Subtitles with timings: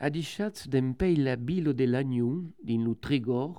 [0.00, 3.56] Adichats d'empei la bilo de l'Agnon, din lo Trigor,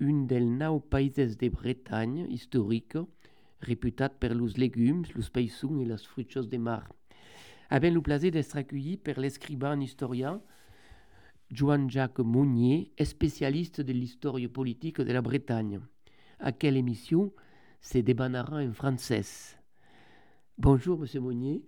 [0.00, 3.10] un del nau païses de Bretagne, historico,
[3.62, 6.88] reputat per los legums, los peixons e las fruchos de mar.
[7.70, 10.42] Avem lo plaisir d'être accueilli per l'escrivain historien
[11.50, 15.80] Joan-Jacques Monnier, spécialiste de l'histoire politique de la Bretagne.
[16.38, 17.32] À quelle émission
[17.80, 19.56] se débanera en français?
[20.58, 21.62] Bonjour, Monsieur Monnier.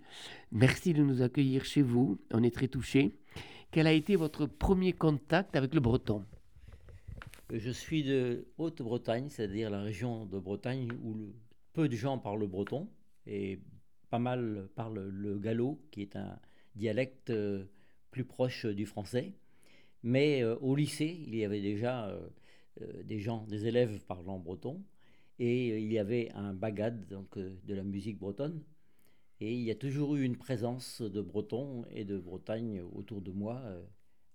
[0.51, 2.19] Merci de nous accueillir chez vous.
[2.31, 3.17] On est très touchés.
[3.71, 6.23] Quel a été votre premier contact avec le breton?
[7.51, 11.33] Je suis de Haute-Bretagne, c'est-à-dire la région de Bretagne où
[11.75, 12.89] peu de gens parlent breton
[13.27, 13.59] et
[14.09, 16.39] pas mal parlent le gallo, qui est un
[16.75, 17.65] dialecte euh,
[18.11, 19.33] plus proche du français.
[20.01, 22.29] Mais euh, au lycée, il y avait déjà euh,
[23.03, 24.81] des gens, des élèves parlant breton,
[25.37, 28.63] et il y avait un bagad, donc de la musique bretonne,
[29.41, 33.31] et il y a toujours eu une présence de Bretons et de Bretagne autour de
[33.31, 33.61] moi,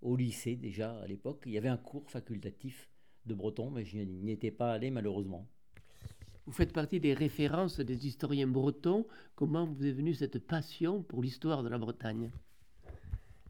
[0.02, 1.44] au lycée déjà à l'époque.
[1.46, 2.91] Il y avait un cours facultatif
[3.24, 5.48] de breton, mais je n'y étais pas allé malheureusement.
[6.46, 9.06] Vous faites partie des références des historiens bretons.
[9.34, 12.30] Comment vous est venue cette passion pour l'histoire de la Bretagne?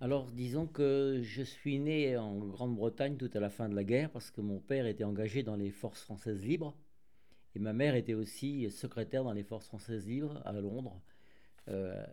[0.00, 4.10] Alors disons que je suis né en Grande-Bretagne tout à la fin de la guerre
[4.10, 6.74] parce que mon père était engagé dans les forces françaises libres
[7.54, 11.00] et ma mère était aussi secrétaire dans les forces françaises libres à Londres.
[11.68, 12.04] Euh,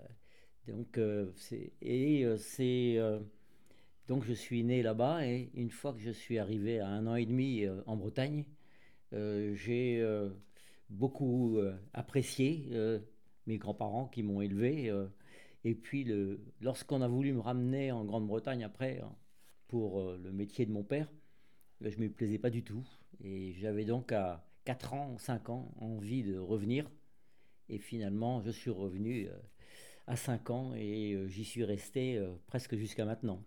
[0.68, 1.32] donc, euh,
[1.82, 3.00] et euh, c'est
[4.08, 7.16] donc je suis né là-bas et une fois que je suis arrivé à un an
[7.16, 8.46] et demi en Bretagne,
[9.12, 10.04] j'ai
[10.90, 11.60] beaucoup
[11.94, 12.70] apprécié
[13.46, 14.94] mes grands-parents qui m'ont élevé.
[15.64, 16.08] et puis
[16.62, 19.14] lorsqu'on a voulu me ramener en Grande-Bretagne après hein,
[19.68, 21.10] pour le métier de mon père,
[21.82, 22.84] je ne me plaisais pas du tout.
[23.24, 26.90] Et j'avais donc à 4 ans, 5 ans envie de revenir.
[27.70, 29.36] Et finalement, je suis revenu euh,
[30.08, 33.44] à 5 ans et euh, j'y suis resté euh, presque jusqu'à maintenant.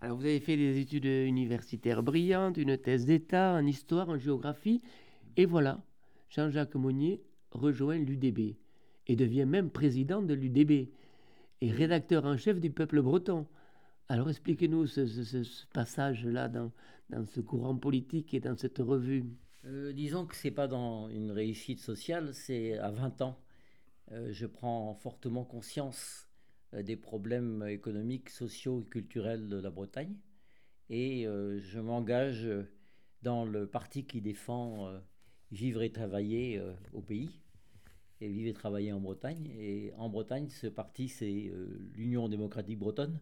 [0.00, 4.80] Alors vous avez fait des études universitaires brillantes, une thèse d'État en histoire, en géographie,
[5.36, 5.82] et voilà,
[6.28, 8.56] Jean-Jacques Monnier rejoint l'UDB
[9.06, 10.90] et devient même président de l'UDB
[11.60, 13.46] et rédacteur en chef du peuple breton.
[14.08, 16.72] Alors expliquez-nous ce, passage-là dans,
[17.26, 19.24] ce courant politique et dans cette revue.
[19.64, 23.38] Euh, disons que c'est pas dans une réussite sociale, c'est à 20 ans.
[24.12, 26.28] Euh, je prends fortement conscience
[26.74, 30.14] euh, des problèmes économiques, sociaux et culturels de la Bretagne
[30.90, 32.48] et je m'engage
[33.20, 34.90] dans le parti qui défend
[35.50, 36.60] vivre et travailler
[36.92, 37.30] au pays
[38.20, 39.46] et vivre et travailler en Bretagne.
[39.58, 41.52] Et en Bretagne, ce parti, c'est
[41.94, 43.20] l'Union démocratique bretonne,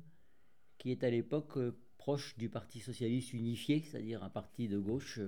[0.78, 1.58] qui est à l'époque
[1.98, 5.20] proche du Parti socialiste unifié, c'est-à-dire un parti de gauche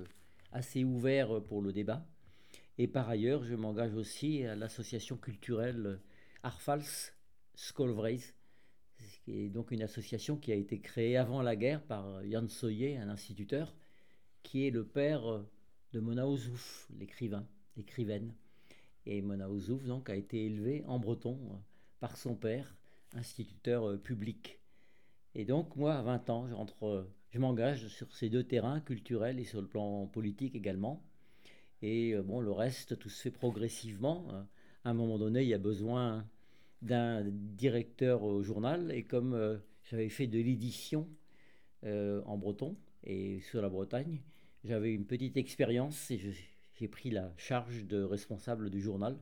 [0.52, 2.06] assez ouvert pour le débat.
[2.78, 6.00] Et par ailleurs, je m'engage aussi à l'association culturelle
[6.42, 7.12] Arfals
[7.54, 8.22] Skolvreis,
[9.24, 12.96] qui est donc une association qui a été créée avant la guerre par Jan Soyer,
[12.96, 13.74] un instituteur,
[14.42, 15.44] qui est le père
[15.92, 18.34] de Mona Ozouf, l'écrivain, l'écrivaine.
[19.06, 21.38] Et Mona Ozouf donc a été élevée en breton
[22.00, 22.76] par son père,
[23.14, 24.60] instituteur public.
[25.34, 29.44] Et donc moi, à 20 ans, j'entre je m'engage sur ces deux terrains, culturels et
[29.44, 31.02] sur le plan politique également.
[31.82, 34.28] Et euh, bon, le reste, tout se fait progressivement.
[34.84, 36.26] À un moment donné, il y a besoin
[36.80, 38.90] d'un directeur au journal.
[38.92, 39.58] Et comme euh,
[39.90, 41.06] j'avais fait de l'édition
[41.84, 44.20] euh, en breton et sur la Bretagne,
[44.64, 49.16] j'avais une petite expérience et j'ai pris la charge de responsable du journal.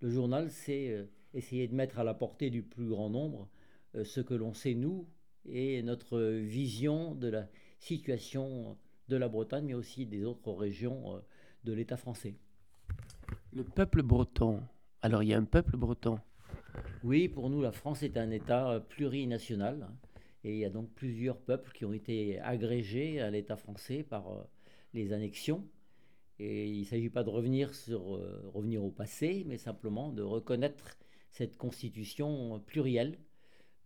[0.00, 3.48] Le journal, c'est essayer de mettre à la portée du plus grand nombre
[4.04, 5.06] ce que l'on sait, nous,
[5.46, 7.48] et notre vision de la
[7.78, 8.76] situation
[9.08, 11.20] de la Bretagne, mais aussi des autres régions euh,
[11.64, 12.34] de l'État français.
[13.52, 14.62] Le peuple breton.
[15.02, 16.18] Alors il y a un peuple breton.
[17.02, 19.82] Oui, pour nous, la France est un État euh, plurinational.
[19.88, 19.94] Hein,
[20.44, 24.28] et il y a donc plusieurs peuples qui ont été agrégés à l'État français par
[24.28, 24.42] euh,
[24.94, 25.66] les annexions.
[26.38, 28.20] Et il ne s'agit pas de revenir, sur,
[28.52, 30.96] revenir au passé, mais simplement de reconnaître
[31.30, 33.18] cette constitution plurielle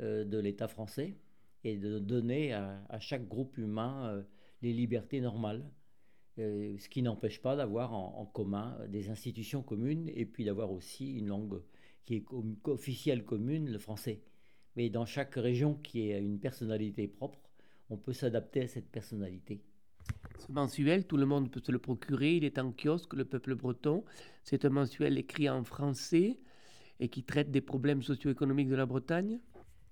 [0.01, 1.17] de l'État français
[1.65, 4.23] et de donner à, chaque groupe humain euh,
[4.63, 5.71] les libertés normales.
[6.39, 11.13] Euh, ce qui n'empêche pas d'avoir en, commun des institutions communes et puis d'avoir aussi
[11.13, 11.63] une langue
[12.05, 12.25] qui est
[12.65, 14.23] officielle commune, le français.
[14.75, 17.39] Mais dans chaque région qui a une personnalité propre,
[17.91, 19.63] on peut s'adapter à cette personnalité.
[20.47, 22.37] Ce mensuel, tout le monde peut se le procurer.
[22.37, 24.05] Il est en kiosque, le peuple breton.
[24.43, 26.41] C'est un mensuel écrit en français
[26.99, 29.39] et qui traite des problèmes socio-économiques de la Bretagne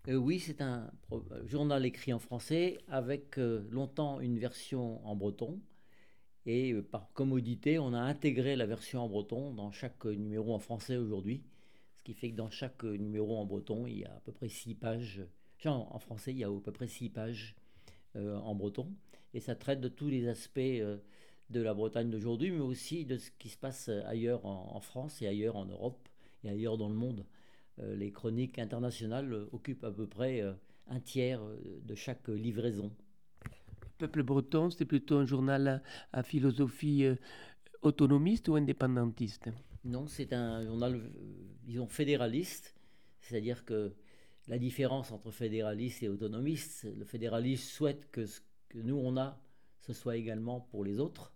[0.09, 0.91] euh, Oui, c'est un
[1.45, 5.61] journal écrit en français avec euh, longtemps une version en breton.
[6.47, 10.97] Et par commodité, on a intégré la version en breton dans chaque numéro en français
[10.97, 11.45] aujourd'hui.
[11.97, 14.49] Ce qui fait que dans chaque numéro en breton, il y a à peu près
[14.49, 15.23] six pages.
[15.67, 17.55] En français, il y a à peu près six pages
[18.17, 18.91] en breton.
[19.35, 20.61] Et ça traite de tous les aspects
[21.51, 25.27] de la Bretagne d'aujourd'hui, mais aussi de ce qui se passe ailleurs en, France et
[25.27, 26.09] ailleurs en Europe
[26.45, 27.27] et ailleurs dans le monde.
[27.81, 30.53] Euh, les chroniques internationales occupent à peu près euh,
[30.89, 32.93] un tiers euh, de chaque livraison.
[33.99, 37.05] Peuple breton, c'est plutôt un journal à, philosophie
[37.83, 39.51] autonomiste ou indépendantiste?
[39.85, 41.03] Non, c'est un journal,
[41.65, 42.75] disons, fédéraliste,
[43.21, 43.93] c'est-à-dire que
[44.49, 49.39] la différence entre fédéraliste et autonomiste, le fédéraliste souhaite que ce que nous on a,
[49.81, 51.35] ce soit également pour les autres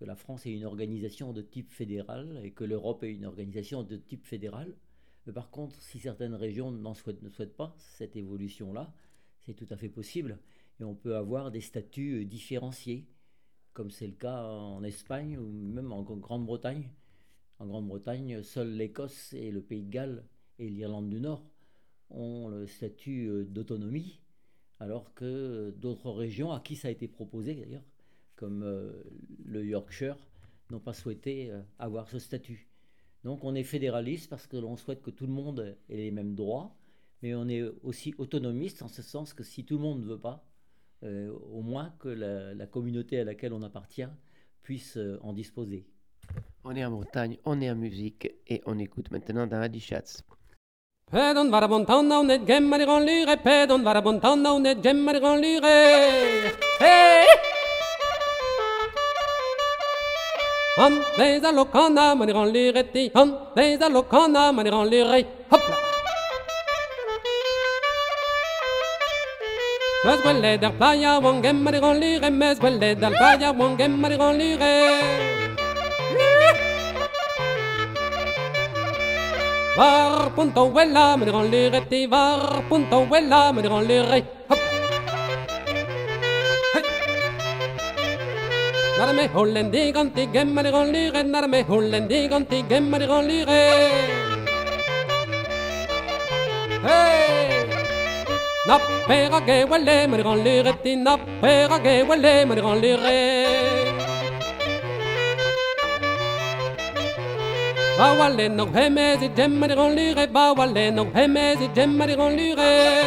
[0.00, 3.82] que la France est une organisation de type fédéral et que l'Europe est une organisation
[3.82, 4.74] de type fédéral.
[5.26, 8.92] Mais par contre, si certaines régions souhaitent, ne souhaitent pas cette évolution-là,
[9.40, 10.38] c'est tout à fait possible.
[10.80, 13.06] Et on peut avoir des statuts euh, différenciés,
[13.74, 16.90] comme c'est le cas en Espagne ou même en Grande-Bretagne.
[17.58, 20.24] En Grande-Bretagne, seuls l'Écosse et le Pays de Galles
[20.58, 21.44] et l'Irlande du Nord
[22.08, 24.20] ont le statut euh, d'autonomie,
[24.80, 27.84] alors que d'autres régions, à qui ça a été proposé d'ailleurs,
[28.34, 29.04] comme euh,
[29.44, 30.16] le Yorkshire,
[30.70, 32.66] n'ont pas souhaité euh, avoir ce statut.
[33.22, 36.34] Donc on est fédéraliste parce que l'on souhaite que tout le monde ait les mêmes
[36.34, 36.74] droits,
[37.22, 40.18] mais on est aussi autonomiste en ce sens que si tout le monde ne veut
[40.18, 40.48] pas,
[41.02, 44.08] euh, au moins que la, communauté à laquelle on appartient
[44.62, 45.86] puisse en disposer.
[46.64, 49.46] On est en Bretagne, on est en musique et on écoute maintenant
[51.12, 51.70] dans Schatz.
[60.80, 65.76] Han deze lokana maniran lireti Han deze lokana maniran lirei Hop là.
[70.04, 75.39] Mes quelle der playa wongem maniran lire Mes quelle der playa wongem maniran lire
[79.80, 84.60] Var punto wella me ran le rete var punto wella me ran le re hop
[88.98, 92.98] Nar me hollendi ganti gem me ran le re nar me hollendi ganti gem me
[93.10, 93.64] ran le re
[96.84, 97.64] Hey
[98.68, 98.76] Na
[99.08, 102.80] pera er ge welle me ran le rete na pera er ge welle me ran
[102.82, 103.79] le re
[108.00, 113.04] no hemesi gemmari gon lire Bawalle no hemesi gemmari gon lire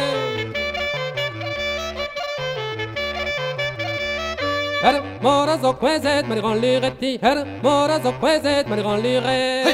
[4.82, 9.64] Her mora zo kwezet mari gon lireti Her mora zo kwezet mari gon lire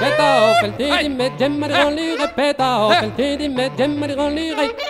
[0.00, 1.58] Peta o pelti di me gem
[3.98, 4.89] mari gon lire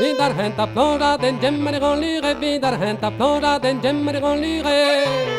[0.00, 0.56] Vid ar hent
[1.20, 3.00] den gemmer gon lire Vid ar hent
[3.62, 5.38] den gemmer gon lire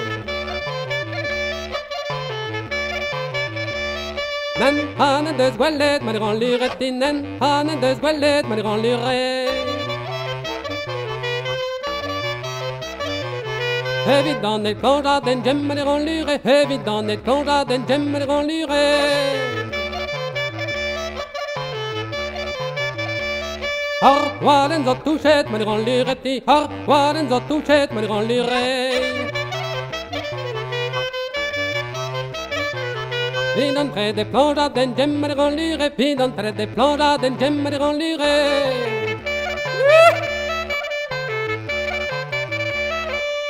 [4.59, 8.55] Nen han en deus gwelet ma diran liret din Nen han en deus gwelet ma
[8.55, 9.49] diran liret
[14.17, 18.11] Evit dan et plora den gem ma diran liret Evit dan et plora den gem
[18.11, 18.47] ma diran
[24.01, 26.41] Ar walen zo touchet, ma ran lireti.
[26.47, 29.27] Ar walen zo touchet, ma ran lirei
[33.57, 37.17] Vin an tre de planja den gem ma ran lire Vin an tre de planja
[37.19, 38.35] den gem ma ran lire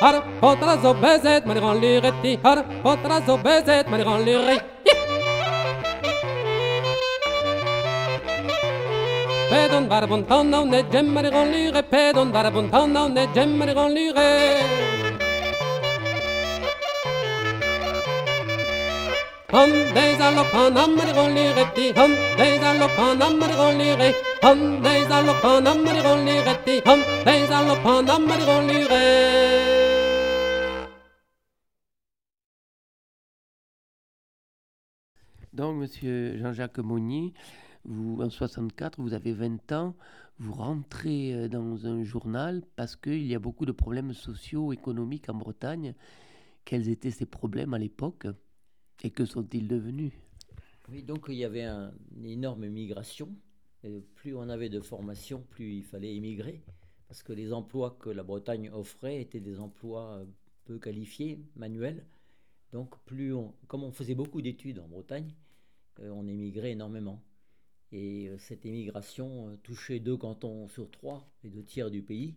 [0.01, 2.39] Har potra zo bezet, ma ran lireti.
[2.41, 4.59] Har potra zo bezet, ma ran lirei
[9.49, 14.27] pedon barabon tonna ne gemmare gon lure pedon barabon tonna ne gemmare gon lure
[19.53, 24.09] Han des allop han ammer gon lure ti han des allop han ammer gon lure
[24.43, 28.69] han des allop han ammer gon lure ti han des allop han ammer gon
[35.59, 37.33] Donc, Monsieur Jean-Jacques Mounier,
[37.89, 39.95] vous, en 64, vous avez 20 ans,
[40.37, 45.27] vous rentrez euh, dans un journal parce qu'il y a beaucoup de problèmes sociaux, économiques
[45.27, 45.93] en Bretagne.
[46.63, 48.27] Quels étaient ces problèmes à l'époque
[49.03, 50.13] et que sont-ils devenus?
[50.89, 53.29] Oui, donc il y avait une énorme migration.
[54.15, 56.63] plus on avait de formation, plus il fallait émigrer
[57.07, 60.23] parce que les emplois que la Bretagne offrait étaient des emplois
[60.65, 62.05] peu qualifiés, manuels.
[62.71, 63.33] Donc, plus
[63.67, 65.33] comme on faisait beaucoup d'études en Bretagne,
[65.99, 67.19] euh, on émigrait énormément.
[67.91, 72.35] Et euh, cette émigration euh, touchait deux cantons sur trois, les deux tiers du pays.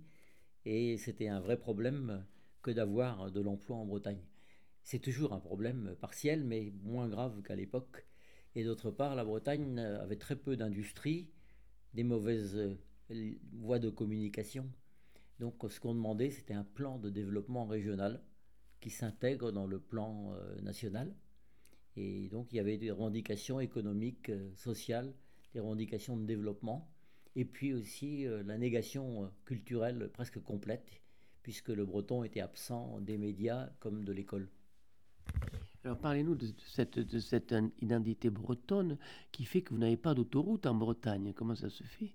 [0.64, 2.24] Et c'était un vrai problème
[2.62, 4.22] que d'avoir de l'emploi en Bretagne.
[4.84, 8.06] C'est toujours un problème partiel, mais moins grave qu'à l'époque.
[8.54, 11.30] Et d'autre part, la Bretagne avait très peu d'industrie,
[11.94, 12.76] des mauvaises
[13.52, 14.68] voies de communication.
[15.38, 18.22] Donc ce qu'on demandait, c'était un plan de développement régional
[18.80, 21.14] qui s'intègre dans le plan euh, national.
[21.96, 25.14] Et donc il y avait des revendications économiques, euh, sociales,
[25.52, 26.88] des revendications de développement,
[27.36, 31.00] et puis aussi euh, la négation culturelle presque complète,
[31.42, 34.48] puisque le breton était absent des médias comme de l'école.
[35.84, 38.98] Alors parlez-nous de, cette, de cette identité bretonne
[39.32, 41.32] qui fait que vous n'avez pas d'autoroute en Bretagne.
[41.34, 42.14] Comment ça se fait?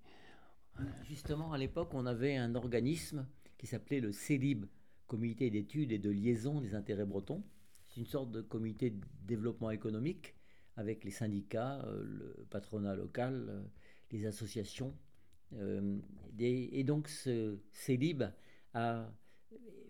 [1.04, 3.28] Justement, à l'époque, on avait un organisme
[3.58, 4.66] qui s'appelait le CELIB,
[5.08, 7.42] Comité d'études et de liaison des intérêts bretons.
[7.88, 10.36] C'est une sorte de comité de développement économique
[10.78, 13.62] avec les syndicats, euh, le patronat local, euh,
[14.12, 14.96] les associations.
[15.54, 15.98] Euh,
[16.40, 18.24] et donc ce CELIB
[18.74, 19.12] a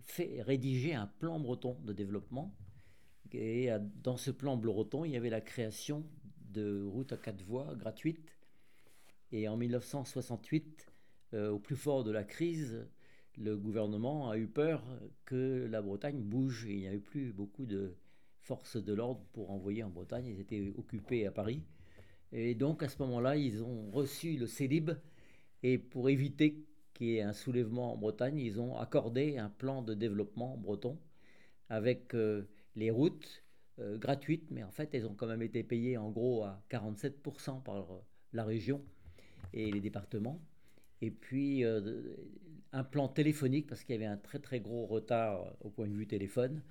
[0.01, 2.55] fait rédiger un plan breton de développement.
[3.33, 3.69] Et
[4.01, 6.05] dans ce plan breton, il y avait la création
[6.51, 8.37] de routes à quatre voies gratuites
[9.31, 10.91] et en 1968,
[11.33, 12.87] euh, au plus fort de la crise,
[13.37, 14.83] le gouvernement a eu peur
[15.25, 16.65] que la Bretagne bouge.
[16.69, 17.95] Il n'y avait plus beaucoup de
[18.47, 20.25] forces de l'ordre pour envoyer en Bretagne.
[20.25, 21.61] Ils étaient occupés à Paris.
[22.31, 24.91] Et donc à ce moment-là, ils ont reçu le CELIB.
[25.63, 29.81] Et pour éviter qu'il y ait un soulèvement en Bretagne, ils ont accordé un plan
[29.81, 30.97] de développement breton
[31.69, 33.43] avec euh, les routes
[33.79, 34.49] euh, gratuites.
[34.49, 38.01] Mais en fait, elles ont quand même été payées en gros à 47% par
[38.31, 38.81] la région
[39.53, 40.41] et les départements.
[41.01, 42.15] Et puis euh,
[42.71, 45.93] un plan téléphonique parce qu'il y avait un très très gros retard au point de
[45.93, 46.61] vue téléphone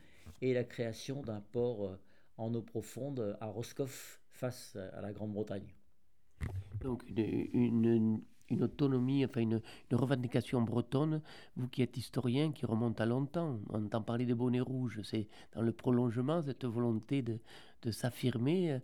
[0.42, 1.99] et la création d'un port euh,
[2.38, 5.75] en eau profonde à Roscoff face à la Grande-Bretagne.
[6.80, 11.23] Donc une, une, autonomie, enfin une, une, revendication bretonne,
[11.56, 15.28] vous qui êtes historien, qui remonte à longtemps, on entend parler des bonnets rouges, c'est
[15.54, 17.38] dans le prolongement cette volonté de,
[17.83, 18.78] de s'affirmer euh,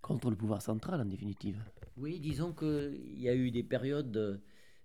[0.00, 1.62] contre le pouvoir central en définitive.
[1.96, 4.40] Oui, disons qu'il y a eu des périodes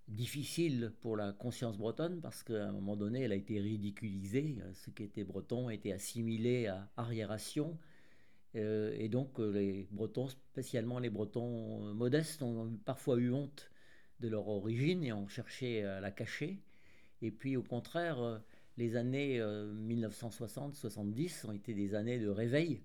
[0.10, 4.58] euh, difficiles pour la conscience bretonne parce qu'à un moment donné, elle a été ridiculisée.
[4.74, 7.78] Ce qui était breton a été assimilé à arriération.
[8.56, 13.70] Euh, et donc euh, les Bretons, spécialement les Bretons modestes, ont parfois eu honte
[14.20, 16.60] de leur origine et ont cherché à la cacher.
[17.22, 18.42] Et puis au contraire,
[18.78, 22.82] les années 1960-70 ont été des années de réveil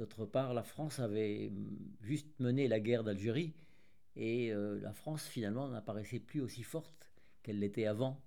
[0.00, 1.52] D'autre part, la France avait
[2.00, 3.52] juste mené la guerre d'Algérie
[4.20, 7.10] et euh, la France finalement n'apparaissait plus aussi forte
[7.42, 8.22] qu'elle l'était avant.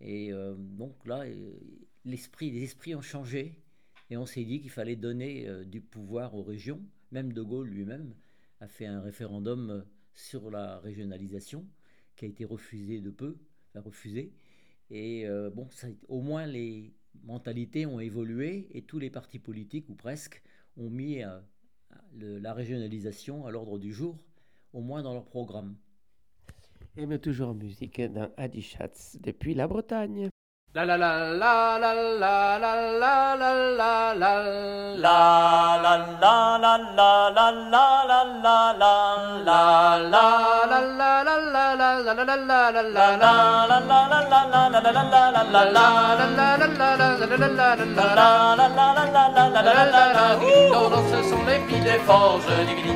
[0.00, 1.58] Et euh, donc là, euh,
[2.04, 3.60] les esprits ont changé
[4.08, 6.80] et on s'est dit qu'il fallait donner du pouvoir aux régions.
[7.10, 8.14] Même De Gaulle lui-même
[8.60, 11.66] a fait un référendum sur la régionalisation
[12.14, 13.36] qui a été refusé de peu,
[13.74, 14.32] refusé.
[14.90, 15.68] Et bon,
[16.06, 20.40] au moins les mentalités ont évolué et tous les partis politiques, ou presque,
[20.76, 21.22] ont mis
[22.14, 24.16] la régionalisation à l'ordre du jour,
[24.76, 25.74] au moins dans leur programme.
[26.96, 30.28] Et mais toujours en musique dans Adichatz depuis la Bretagne.
[30.74, 34.34] La la la la la la la la la la
[34.94, 35.96] la la
[36.58, 36.92] la la
[46.76, 47.15] la la
[50.72, 52.42] non, non, ce sont les filles des forges.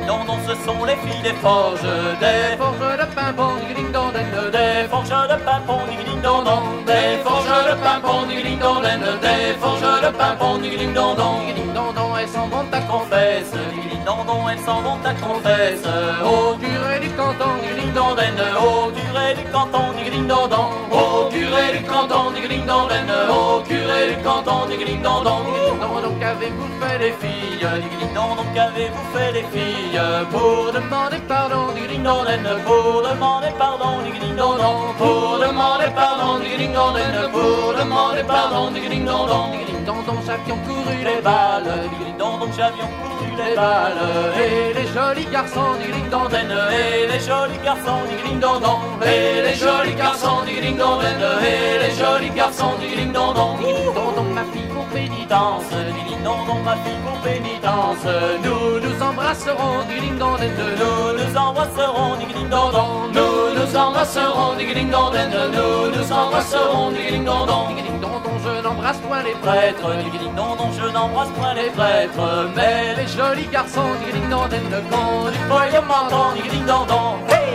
[0.07, 1.81] Non, non, ce sont les filles des forges.
[2.19, 3.51] Des forges de pimpon,
[3.91, 5.79] don, Des forges de pimpon,
[6.23, 6.61] don, don.
[6.85, 8.21] Des forges de pimpon,
[8.59, 8.81] don,
[9.21, 10.59] Des forges de pimpon,
[11.93, 13.53] don, elles s'en vont à confesse.
[14.05, 15.83] Non, non, elles s'en vont à confesse.
[16.23, 17.57] Au curé du canton,
[17.93, 19.93] don, Au curé du canton,
[20.27, 22.31] don, Au curé du canton,
[22.67, 22.87] don,
[26.01, 27.59] donc qu'avez-vous fait les filles?
[27.59, 29.99] Digling dong donc qu'avez-vous fait les filles?
[30.31, 32.25] Pour demander pardon, digling dong
[32.65, 34.95] Pour demander pardon, digling dong dong.
[34.97, 36.97] Pour demander pardon, digling dong
[37.31, 39.51] Pour demander pardon, digling dong dong.
[39.51, 41.89] Digling dong dong, j'avions couru les balles.
[41.91, 44.01] Digling dong dong, j'avions couru les balles.
[44.37, 45.75] Et les jolis garçons,
[46.09, 48.03] dong den, et les jolis garçons,
[48.41, 50.43] dong dong, et les jolis garçons,
[50.77, 55.69] dong den, et les jolis garçons, dong, digiling dong dong ma fille pour pénitence,
[56.23, 58.05] dong ma fille pour pénitence.
[58.43, 59.85] Nous nous embrasserons,
[60.19, 62.17] dong den, nous nous embrasserons,
[62.49, 64.55] dong dong, nous nous embrasserons,
[64.91, 66.91] dong den, nous nous embrasserons,
[67.25, 67.81] dong dong,
[68.43, 69.89] je n'embrasse point les prêtres,
[70.35, 75.39] dong, je n'embrasse point les prêtres, mais les jolis garçons, digiling dong le con du
[75.49, 77.51] poème m'entend, digiling dong dong, hey!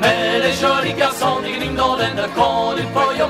[0.00, 2.84] Mais les jolis garçons, digiling dong den, le con du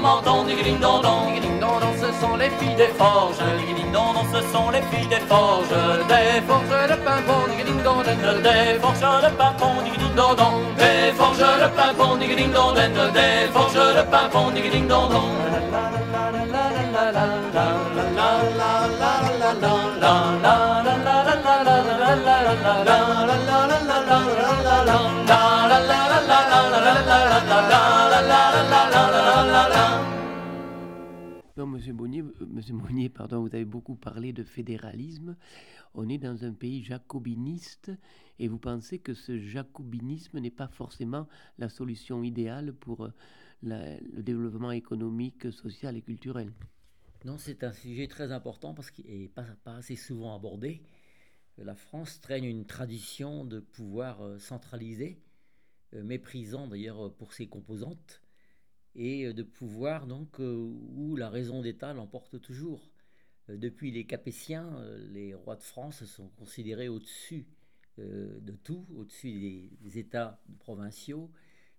[0.05, 3.43] m'entend, digiling dong dong, digiling dong dong, ce sont les filles des forges,
[3.93, 5.75] dong dong, ce sont les filles des forges,
[6.13, 9.75] des forges de pimpon, digiling dong den, des forges de pimpon,
[10.17, 14.03] dong dong, des forges de pimpon, digiling dong den, des forges de
[14.89, 15.39] dong dong.
[32.01, 35.37] Euh, Monsieur Monnier, pardon, vous avez beaucoup parlé de fédéralisme.
[35.95, 37.91] On est dans un pays jacobiniste
[38.39, 41.27] et vous pensez que ce jacobinisme n'est pas forcément
[41.59, 43.11] la solution idéale pour euh,
[43.63, 46.53] le développement économique, social et culturel?
[47.25, 50.83] Non, c'est un sujet très important parce qu'il n'est pas, assez souvent abordé.
[51.57, 55.21] La France traîne une tradition de pouvoir euh, centralisé,
[55.93, 58.21] méprisant d'ailleurs pour ses composantes,
[58.95, 60.55] et euh, de pouvoir donc euh,
[60.97, 62.91] où la raison d'État l'emporte toujours.
[63.49, 67.47] Euh, Depuis les Capétiens, les rois de France sont considérés au-dessus
[67.99, 71.33] de tout, au-dessus des, États provinciaux,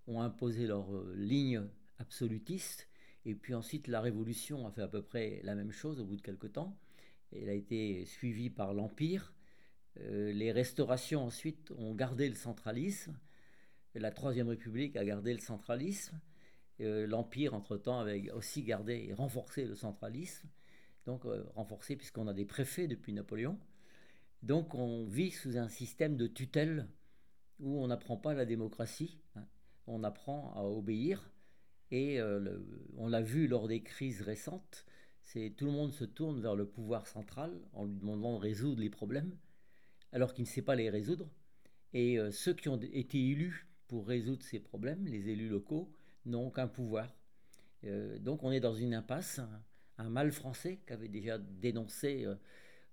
[0.05, 1.63] ont imposé leur ligne
[1.97, 2.89] absolutiste.
[3.23, 6.17] Et puis ensuite, la Révolution a fait à peu près la même chose au bout
[6.17, 6.77] de quelque temps.
[7.31, 9.33] Elle a été suivie par l'Empire.
[9.95, 13.17] Les restaurations ensuite ont gardé le centralisme.
[13.95, 16.19] La Troisième République a gardé le centralisme.
[16.81, 20.47] Euh, L'Empire, entre-temps, avait aussi gardé et renforcé le centralisme.
[21.05, 23.57] Donc euh, renforcé puisqu'on a des préfets depuis Napoléon.
[24.43, 26.87] Donc on vit sous un système de tutelle
[27.59, 29.45] où on n'apprend pas la démocratie, hein.
[29.87, 31.31] on apprend à obéir.
[31.91, 32.59] Et euh,
[32.97, 34.85] on l'a vu lors des crises récentes,
[35.23, 38.79] c'est tout le monde se tourne vers le pouvoir central en lui demandant de résoudre
[38.79, 39.35] les problèmes,
[40.13, 41.27] alors qu'il ne sait pas les résoudre.
[41.93, 45.91] Et ceux qui ont été élus pour résoudre ces problèmes, les élus locaux,
[46.25, 47.15] n'ont aucun pouvoir.
[47.85, 49.39] Euh, donc on est dans une impasse,
[49.97, 52.35] un, mal français qu'avait déjà dénoncé euh,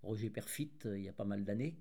[0.03, 1.77] Roger Perfit euh, il y a pas mal d'années.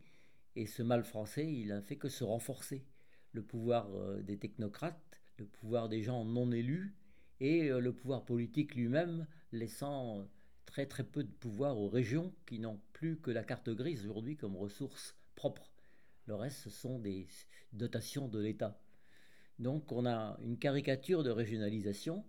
[0.56, 2.86] Et ce mal français, il a fait que se renforcer.
[3.34, 3.90] Le pouvoir
[4.24, 6.96] des technocrates, le pouvoir des gens non élus
[7.42, 10.26] et le pouvoir politique lui-même, laissant
[10.66, 14.38] très très peu de pouvoir aux régions qui n'ont plus que la carte grise aujourd'hui
[14.38, 15.74] comme ressource propre.
[16.28, 17.28] Le reste, ce sont des
[17.74, 18.80] dotations de l'État.
[19.60, 22.26] Donc on a une caricature de régionalisation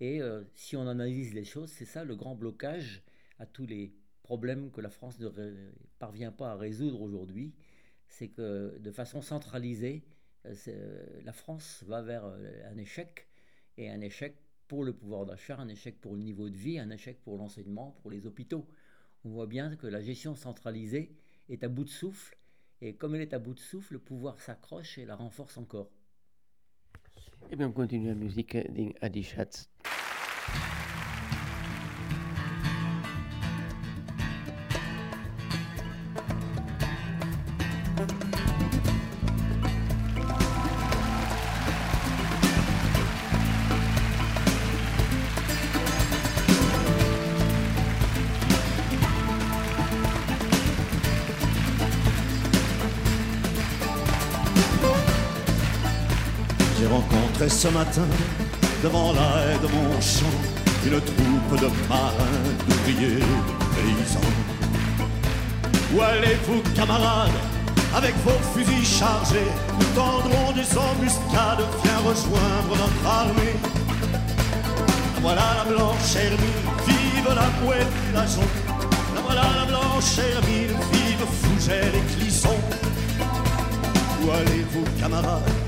[0.00, 3.02] et euh, si on analyse les choses, c'est ça le grand blocage
[3.38, 5.28] à tous les problèmes que la France ne
[5.98, 7.54] parvient pas à résoudre aujourd'hui.
[8.06, 10.04] C'est que de façon centralisée,
[10.46, 13.26] euh, euh, la France va vers un échec
[13.76, 14.36] et un échec
[14.68, 17.98] pour le pouvoir d'achat, un échec pour le niveau de vie, un échec pour l'enseignement,
[18.02, 18.68] pour les hôpitaux.
[19.24, 21.16] On voit bien que la gestion centralisée
[21.48, 22.36] est à bout de souffle
[22.80, 25.90] et comme elle est à bout de souffle, le pouvoir s'accroche et la renforce encore.
[27.50, 29.70] Eh bien, on continue la musique d'Adi Schatz.
[58.82, 60.26] Devant la haie de mon champ,
[60.84, 64.32] une troupe de marins, d'ouvriers, de paysans.
[65.94, 67.30] Où allez-vous, camarades,
[67.94, 69.50] avec vos fusils chargés?
[69.78, 73.56] Nous tendrons des embuscades, viens rejoindre notre armée.
[75.20, 78.58] Voilà la blanche hermine, vive la mouette et la jonque.
[79.14, 82.58] La voilà la blanche hermine, vive Fougère et Clisson.
[84.22, 85.67] Où allez-vous, camarades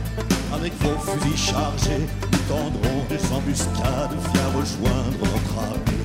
[0.53, 6.01] avec vos fusils chargés, nous tendrons des embuscades, viens rejoindre notre armée.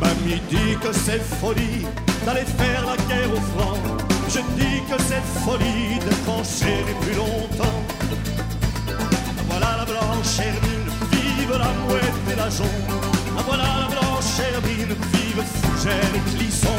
[0.00, 1.86] Mamie dit que c'est folie
[2.24, 3.78] d'aller faire la guerre au flanc.
[4.28, 7.80] Je dis que c'est folie de trancher plus longtemps.
[9.48, 12.78] Voilà la blanche hermine, vive la mouette et la jonc.
[13.36, 16.78] La voilà la blanche hermine, vive fougère et clisson.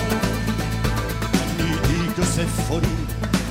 [1.60, 2.88] Il dit que c'est folie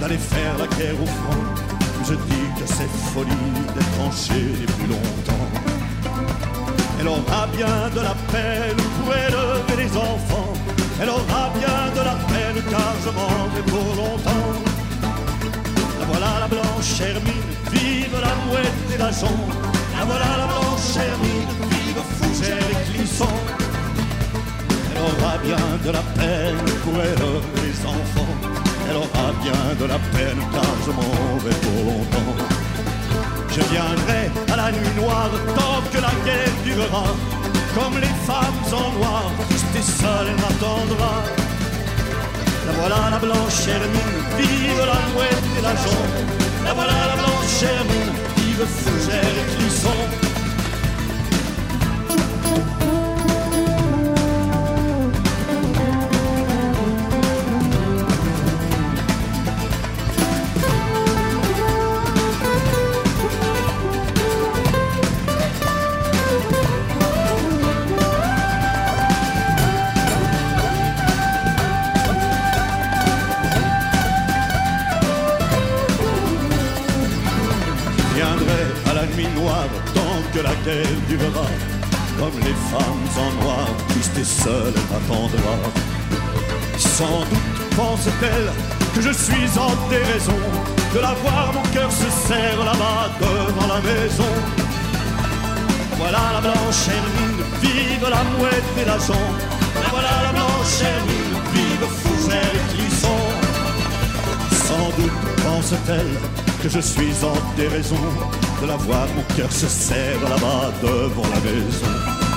[0.01, 1.68] d'aller faire la guerre au front.
[2.09, 3.29] Je dis que c'est folie
[3.75, 4.41] d'être tranché
[4.79, 5.49] plus longtemps.
[6.99, 10.55] Elle aura bien de la peine pour élever les enfants.
[11.03, 14.49] Elle aura bien de la peine car je m'en vais pour longtemps.
[16.01, 19.45] La voilà la blanche hermine, vive la mouette et la jonc.
[19.99, 23.35] La voilà la blanche hermine, vive fougère et clisson.
[24.91, 28.58] Elle aura bien de la peine pour élever les enfants.
[28.89, 32.35] Elle aura bien de la peine car je m'en vais pour longtemps.
[33.51, 37.05] Je viendrai à la nuit noire tant que la guerre durera.
[37.75, 41.15] Comme les femmes en noir, triste et seule, elle m'attendra.
[42.67, 46.17] La voilà la blanche hermine, vive la mouette et la jambe.
[46.65, 50.38] La voilà la blanche hermine, vive fougère et clisson.
[84.47, 85.57] Elle m'attendra.
[86.77, 88.53] Sans doute pense-t-elle
[88.95, 90.41] que je suis en déraison
[90.95, 94.33] de la voir, mon cœur se serre là-bas devant la maison.
[95.97, 99.31] Voilà la blanche hermine, vive la mouette et la jonc.
[99.91, 103.19] Voilà la blanche hermine, vive fougère et clisson.
[104.67, 106.15] Sans doute pense-t-elle
[106.63, 107.97] que je suis en déraison
[108.63, 112.28] de la voir, mon cœur se serre là-bas devant la maison.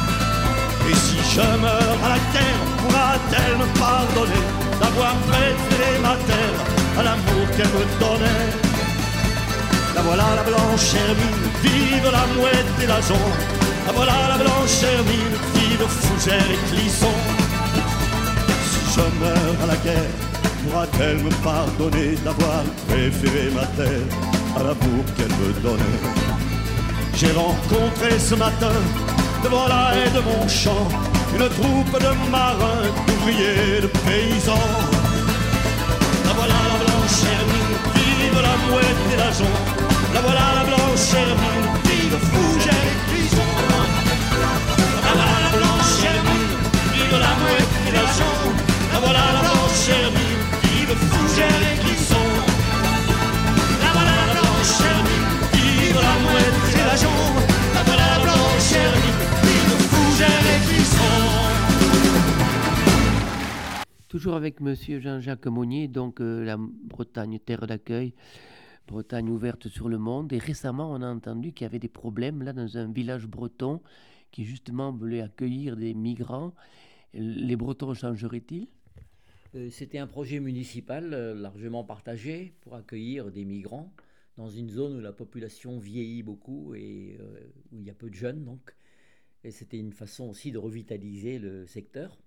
[0.89, 4.43] Et si je meurs à la guerre, pourra-t-elle me pardonner
[4.79, 6.57] d'avoir préféré ma terre
[6.99, 8.49] à l'amour qu'elle me donnait?
[9.95, 13.31] La voilà la blanche hermine, vive la mouette et la jonc.
[13.87, 17.15] La voilà la blanche hermine, vive fougère et clisson.
[18.69, 20.15] Si je meurs à la guerre,
[20.63, 24.07] pourra-t-elle me pardonner d'avoir préféré ma terre
[24.57, 26.01] à l'amour qu'elle me donnait?
[27.15, 28.75] J'ai rencontré ce matin,
[29.43, 30.87] devant la de mon champ,
[31.33, 34.69] une troupe de marins, d'ouvriers, de paysans.
[36.25, 39.31] La voilà la blanche hermine, vive la mouette et la.
[40.13, 43.49] La voilà la blanche hermine, vive fougère et clisson.
[44.95, 46.53] La voilà la blanche hermine,
[46.93, 48.05] vive la mouette et la.
[48.93, 51.90] La voilà la blanche hermine, vive fougère.
[64.11, 68.13] Toujours avec Monsieur Jean-Jacques Monnier, donc euh, la Bretagne, terre d'accueil,
[68.85, 70.33] Bretagne ouverte sur le monde.
[70.33, 73.81] Et récemment, on a entendu qu'il y avait des problèmes là dans un village breton
[74.29, 76.53] qui justement voulait accueillir des migrants.
[77.13, 78.67] Les Bretons changeraient-ils?
[79.55, 83.93] Euh, C'était un projet municipal euh, largement partagé pour accueillir des migrants
[84.35, 87.17] dans une zone où la population vieillit beaucoup et
[87.71, 88.43] où il y a peu de jeunes.
[88.43, 88.75] Donc.
[89.45, 92.17] Et c'était une façon aussi de revitaliser le secteur.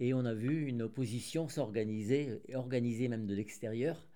[0.00, 4.08] Et on a vu une opposition s'organiser, et organiser même de l'extérieur.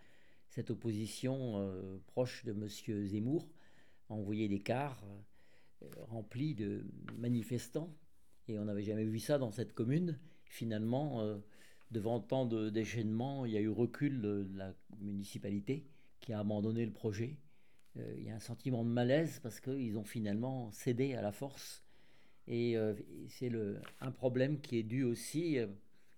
[0.49, 2.67] Cette opposition euh, proche de M.
[3.07, 3.47] Zemmour
[4.09, 5.05] a envoyé des cars
[5.83, 6.87] euh, remplis de
[7.19, 7.95] manifestants.
[8.49, 10.19] Et on n'avait jamais vu ça dans cette commune.
[10.47, 11.37] Finalement, euh,
[11.91, 15.85] devant tant de déchaînement, il y a eu recul de la municipalité
[16.21, 17.37] qui a abandonné le projet.
[17.97, 21.84] Il y a un sentiment de malaise parce qu'ils ont finalement cédé à la force.
[22.47, 22.95] Et euh,
[23.29, 23.51] c'est
[24.01, 25.67] un problème qui est dû aussi, euh,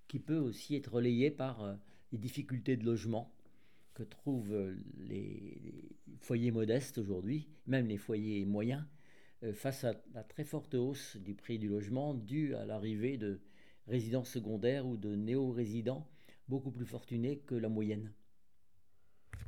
[0.09, 1.75] qui peut aussi être relayé par euh,
[2.13, 3.33] les difficultés de logement
[3.95, 8.85] que trouvent les, les foyers modestes aujourd'hui, même les foyers moyens,
[9.55, 13.41] face à la très forte hausse du prix du logement due à l'arrivée de
[13.87, 16.07] résidents secondaires ou de néo-résidents
[16.47, 18.13] beaucoup plus fortunés que la moyenne.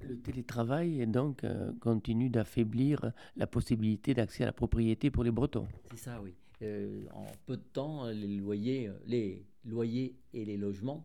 [0.00, 1.44] Le télétravail donc
[1.80, 5.68] continue d'affaiblir la possibilité d'accès à la propriété pour les Bretons.
[5.90, 6.34] C'est ça, oui.
[6.62, 11.04] En peu de temps, les loyers, les loyers et les logements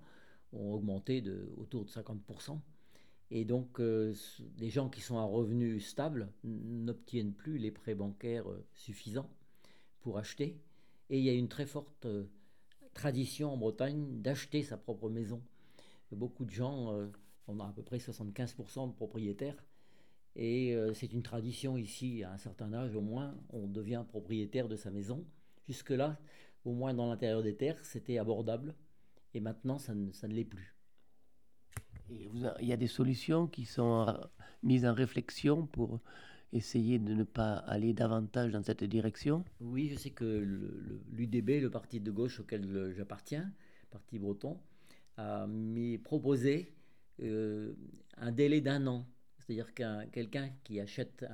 [0.53, 2.59] ont augmenté de autour de 50%.
[3.31, 4.13] Et donc, euh,
[4.59, 9.29] les gens qui sont à revenus stables n'obtiennent plus les prêts bancaires euh, suffisants
[10.01, 10.59] pour acheter.
[11.09, 12.25] Et il y a une très forte euh,
[12.93, 15.41] tradition en Bretagne d'acheter sa propre maison.
[16.11, 17.07] Beaucoup de gens, euh,
[17.47, 19.65] on a à peu près 75% de propriétaires.
[20.35, 24.75] Et c'est une tradition ici, à un certain âge au moins, on devient propriétaire de
[24.75, 25.23] sa maison
[25.67, 26.19] Jusque-là,
[26.65, 28.75] au moins dans l'intérieur des terres, c'était abordable.
[29.33, 30.75] Et maintenant, ça ne, ça ne l'est plus.
[32.09, 34.13] Et vous il y a des solutions qui sont euh,
[34.61, 35.99] mises en réflexion pour
[36.51, 39.43] essayer de ne pas aller davantage dans cette direction?
[39.59, 40.23] Oui, je sais que
[41.11, 43.51] l'UDB, le, parti de gauche auquel j'appartiens,
[43.89, 44.59] parti breton,
[45.17, 46.73] a mis, proposé
[47.21, 47.73] euh,
[48.17, 49.07] un délai d'un an.
[49.39, 51.25] C'est-à-dire qu'un quelqu'un qui achète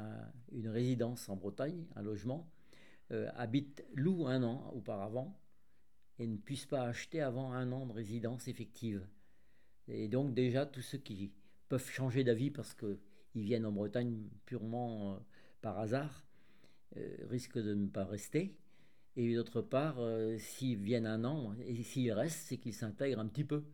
[0.52, 2.50] une résidence en Bretagne, un logement,
[3.12, 5.40] euh, habite, loue un an auparavant
[6.20, 9.08] et ne puisse pas acheter avant un an de résidence effective.
[9.88, 11.32] Et donc déjà, tous ceux qui
[11.70, 13.00] peuvent changer d'avis parce qu'ils
[13.44, 15.18] viennent en Bretagne purement euh,
[15.62, 16.24] par hasard
[16.98, 18.56] euh, risquent de ne pas rester.
[19.16, 19.98] Et d'autre part,
[20.38, 23.66] s'ils viennent un an, et s'ils restent, c'est qu'ils s'intègrent un petit peu.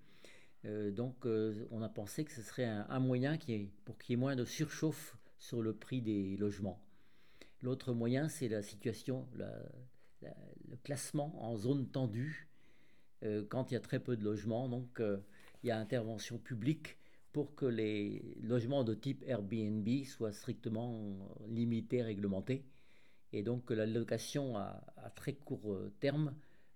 [0.64, 1.28] donc
[1.70, 4.46] on a pensé que ce serait un, moyen qui pour qu'il y ait moins de
[4.46, 6.85] surchauffe sur le prix des logements.
[7.66, 12.48] L'autre moyen, c'est la situation, le classement en zone tendue
[13.50, 14.70] quand il y a très peu de logements.
[14.70, 17.00] Donc il y a intervention publique
[17.32, 21.18] pour que les logements de type Airbnb soient strictement
[21.50, 22.64] limités, réglementés,
[23.34, 24.80] et donc que la location à,
[25.16, 26.36] très court terme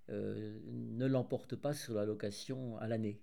[0.10, 3.22] euh, ne l'emporte pas sur la location à l'année.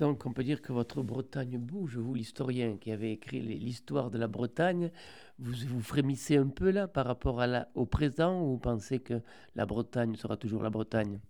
[0.00, 4.16] Donc on peut dire que votre Bretagne bouge, vous l'historien qui avez écrit l'histoire de
[4.16, 4.90] la Bretagne,
[5.38, 9.20] vous vous frémissez un peu là par rapport au présent ou vous pensez que
[9.54, 11.20] la Bretagne sera toujours la Bretagne?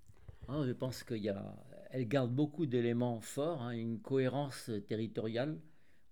[0.48, 1.54] Ah, Je pense qu'il y a
[1.92, 5.58] elle garde beaucoup d'éléments forts, hein, une cohérence territoriale.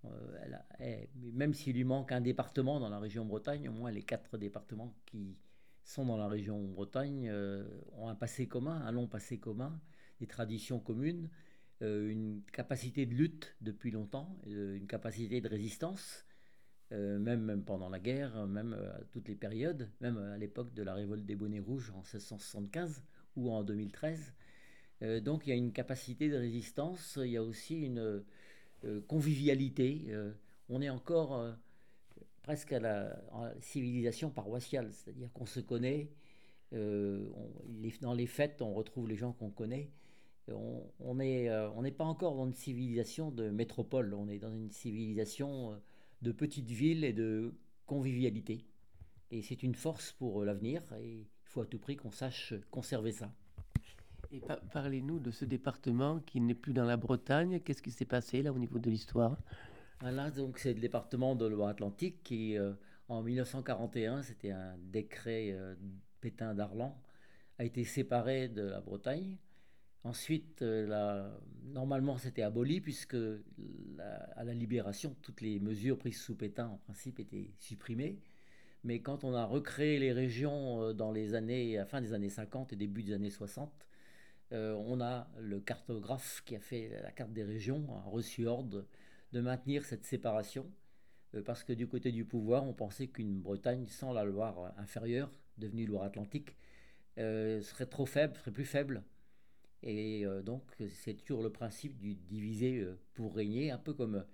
[0.05, 0.99] Euh,
[1.33, 4.93] même s'il lui manque un département dans la région Bretagne, au moins les quatre départements
[5.05, 5.37] qui
[5.83, 7.63] sont dans la région Bretagne euh,
[7.97, 9.79] ont un passé commun, un long passé commun,
[10.19, 11.29] des traditions communes,
[11.81, 16.25] une capacité de lutte depuis longtemps, une capacité de résistance,
[16.91, 20.93] même, même, pendant la guerre, même à toutes les périodes, même à l'époque de la
[20.93, 23.03] révolte des bonnets rouges en 1675
[23.35, 24.33] ou en 2013.
[25.01, 28.23] Euh, donc il y a une capacité de résistance, il y a aussi une
[28.85, 30.05] euh, convivialité.
[30.09, 30.31] Euh,
[30.69, 31.55] on est encore
[32.43, 33.21] presque à la,
[33.61, 36.11] civilisation paroissiale, c'est-à-dire qu'on se connaît.
[36.71, 39.89] dans les fêtes, on retrouve les gens qu'on connaît.
[40.53, 45.79] On n'est pas encore dans une civilisation de métropole, on est dans une civilisation
[46.21, 47.53] de petites villes et de
[47.85, 48.65] convivialité.
[49.31, 53.11] Et c'est une force pour l'avenir et il faut à tout prix qu'on sache conserver
[53.11, 53.31] ça.
[54.31, 54.41] Et
[54.73, 57.59] parlez-nous de ce département qui n'est plus dans la Bretagne.
[57.61, 59.37] Qu'est-ce qui s'est passé là au niveau de l'histoire?
[60.01, 62.73] Là, donc, c'est le département de Loire-Atlantique qui, euh,
[63.07, 65.75] en 1941, c'était un décret euh,
[66.21, 66.95] Pétain d'Arlan,
[67.57, 69.37] a été séparé de la Bretagne.
[70.03, 71.29] Ensuite, euh,
[71.65, 73.17] normalement, c'était aboli puisque
[74.35, 78.19] à la libération, toutes les mesures prises sous Pétain, en principe, étaient supprimées.
[78.83, 82.29] Mais quand on a recréé les régions dans les années, à la fin des années
[82.29, 83.89] 50 et début des années 60,
[84.51, 88.85] euh, on a le cartographe qui a fait la carte des régions, a reçu ordre
[89.31, 90.65] de maintenir cette séparation,
[91.35, 95.31] euh, parce que du côté du pouvoir, on pensait qu'une Bretagne sans la Loire inférieure,
[95.57, 96.55] devenue Loire-Atlantique,
[97.19, 99.03] euh, serait trop faible, serait plus faible.
[99.81, 104.25] Et donc, c'est toujours le principe du diviser pour régner, un peu comme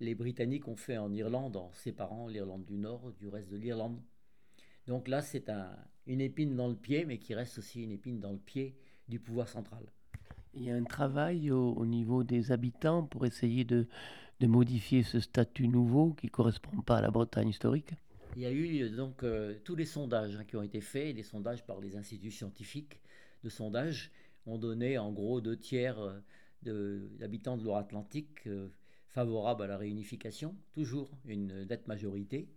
[0.00, 4.00] les Britanniques ont fait en Irlande en séparant l'Irlande du Nord du reste de l'Irlande.
[4.86, 5.50] Donc là, c'est
[6.06, 8.76] une épine dans le pied, mais qui reste aussi une épine dans le pied
[9.08, 9.84] du pouvoir central.
[10.54, 13.88] Il y a un travail au, niveau des habitants pour essayer de,
[14.40, 17.90] de, modifier ce statut nouveau qui ne correspond pas à la Bretagne historique?
[18.36, 21.22] Il y a eu donc euh, tous les sondages hein, qui ont été faits, des
[21.22, 23.00] sondages par les instituts scientifiques
[23.42, 24.10] de sondage
[24.46, 25.98] ont donné en gros deux tiers
[26.66, 28.68] euh, d'habitants de, de Loire-Atlantique euh,
[29.08, 32.48] favorables à la réunification, toujours une nette majorité.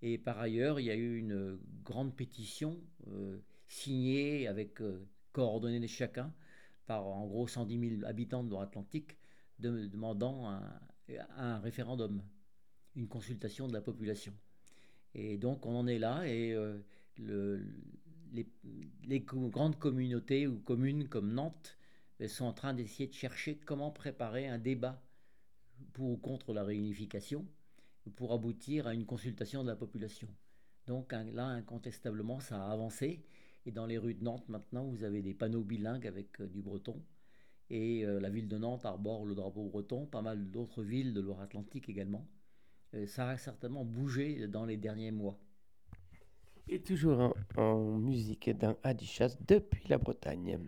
[0.00, 2.80] Et par ailleurs, il y a eu une grande pétition
[3.66, 4.80] signée avec
[5.32, 6.32] coordonnées de chacun
[6.86, 9.18] par en gros 110 000 habitants de l'Atlantique
[9.58, 10.48] de, demandant
[11.36, 12.22] un, référendum,
[12.96, 14.32] une consultation de la population.
[15.14, 16.78] Et donc on en est là et euh,
[17.16, 17.64] le,
[18.32, 21.78] les, grandes communautés ou communes comme Nantes
[22.20, 25.02] euh, sont en train d'essayer de chercher comment préparer un débat
[25.92, 27.46] pour ou contre la réunification
[28.16, 30.28] pour aboutir à une consultation de la population.
[30.86, 33.22] Donc là, incontestablement, ça a avancé
[33.68, 36.62] et dans les rues de Nantes, maintenant, vous avez des panneaux bilingues avec euh, du
[36.62, 37.04] breton.
[37.68, 41.20] Et euh, la ville de Nantes arbore le drapeau breton, pas mal d'autres villes de
[41.20, 42.26] Loire-Atlantique également.
[42.94, 45.38] Euh, ça a certainement bougé dans les derniers mois.
[46.70, 50.58] Et toujours en, musique d'un Adichat depuis la Bretagne.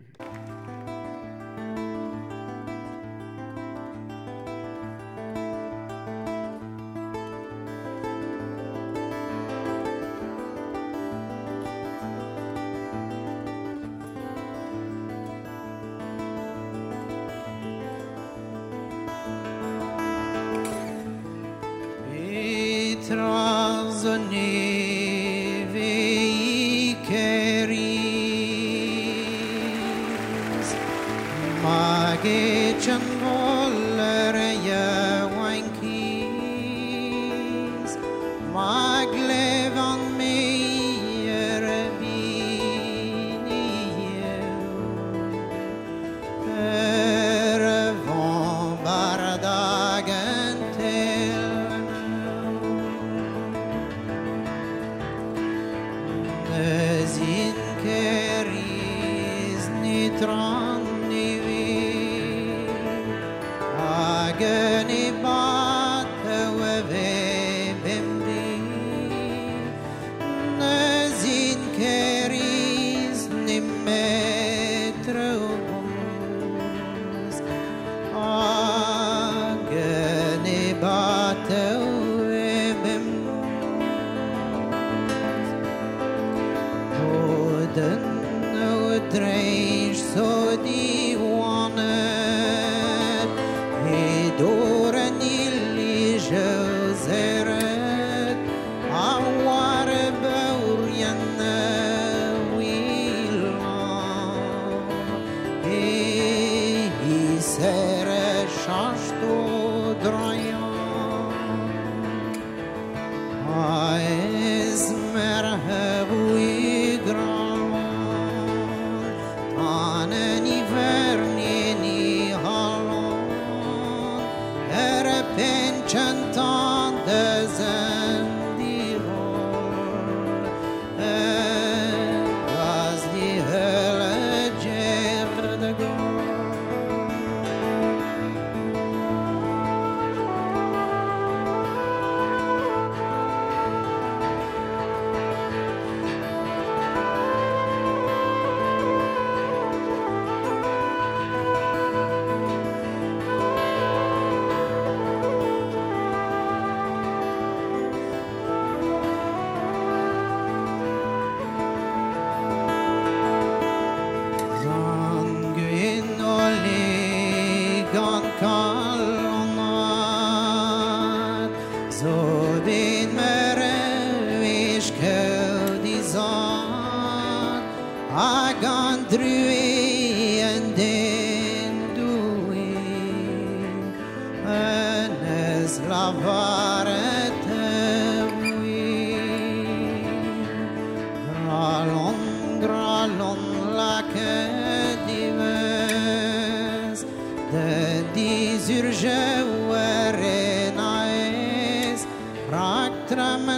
[203.11, 203.50] tra me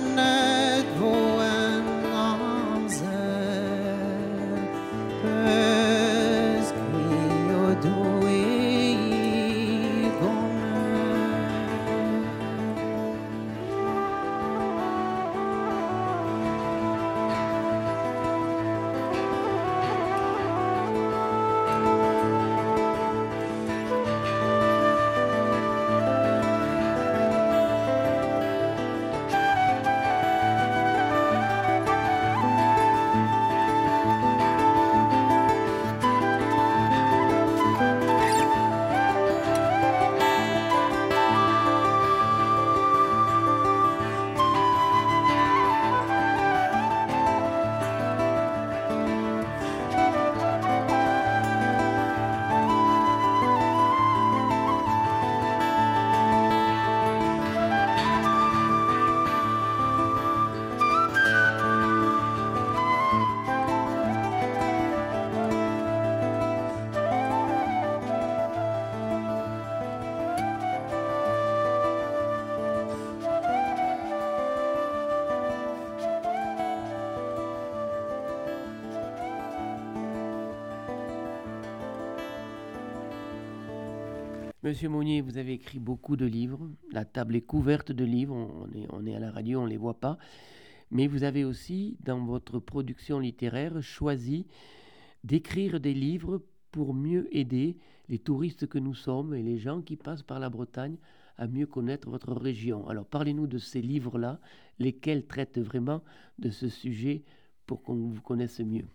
[84.63, 86.69] Monsieur Monnier, vous avez écrit beaucoup de livres.
[86.93, 88.33] La table est couverte de livres.
[88.93, 90.17] On est, à la radio, on ne les voit pas.
[90.89, 94.47] Mais vous avez aussi, dans votre production littéraire, choisi
[95.25, 96.41] d'écrire des livres
[96.71, 97.75] pour mieux aider
[98.07, 100.95] les touristes que nous sommes et les gens qui passent par la Bretagne
[101.37, 102.87] à mieux connaître votre région.
[102.87, 104.39] Alors parlez-nous de ces livres-là,
[104.79, 106.01] lesquels traitent vraiment
[106.39, 107.25] de ce sujet
[107.65, 108.85] pour qu'on vous connaisse mieux?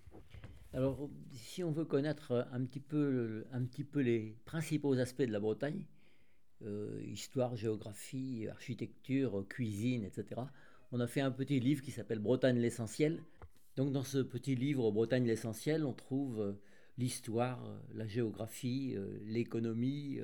[0.75, 5.33] Alors, si on veut connaître un petit peu, un petit peu les principaux aspects de
[5.33, 5.85] la Bretagne,
[7.07, 10.43] histoire, géographie, architecture, cuisine, etc.
[10.93, 13.23] On a fait un petit livre qui s'appelle Bretagne l'essentiel.
[13.77, 16.57] Donc dans ce petit livre Bretagne l'essentiel, on trouve
[16.99, 18.95] l'histoire, la géographie,
[19.25, 20.19] l'économie,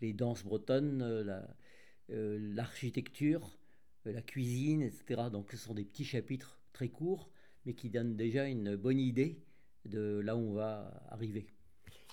[0.00, 1.38] les danses bretonnes,
[2.08, 3.58] l'architecture,
[4.04, 5.28] la cuisine, etc.
[5.30, 7.30] Donc ce sont des petits chapitres très courts,
[7.64, 9.44] mais qui donnent déjà une bonne idée
[9.88, 11.46] de là où on va arriver.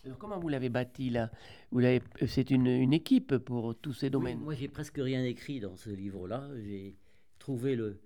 [0.05, 1.31] Alors comment vous l'avez bâti là?
[1.73, 5.75] Euh, C'est une, une, équipe pour tous ces domaines Moi j'ai presque rien écrit dans
[5.75, 6.47] ce livre-là.
[6.63, 6.95] J'ai
[7.39, 8.01] trouvé le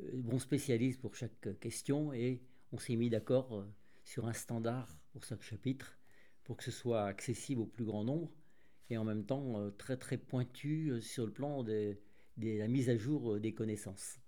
[0.00, 2.40] euh, bon spécialiste pour chaque question et
[2.72, 3.64] on s'est mis d'accord euh,
[4.04, 5.98] sur un standard pour chaque chapitre
[6.44, 8.30] pour que ce soit accessible au plus grand nombre
[8.88, 11.96] et en même temps très très pointu sur le plan de,
[12.38, 14.18] de la mise à jour des connaissances.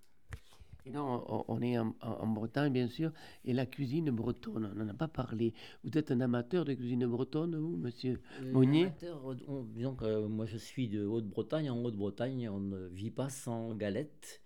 [0.91, 3.13] Non, on est en, Bretagne, bien sûr,
[3.45, 5.55] et la cuisine bretonne, on n'en a pas parlé.
[5.85, 8.87] Vous êtes un amateur de cuisine bretonne, vous, monsieur euh, Monnier?
[8.87, 9.35] amateur,
[9.75, 11.71] Disons que euh, moi, je suis de Haute-Bretagne.
[11.71, 14.43] En Haute-Bretagne, on ne vit pas sans galettes.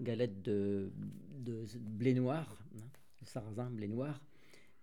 [0.00, 0.92] Galettes de,
[1.40, 2.86] de, blé noir, hein,
[3.24, 4.20] sarrasin, blé noir.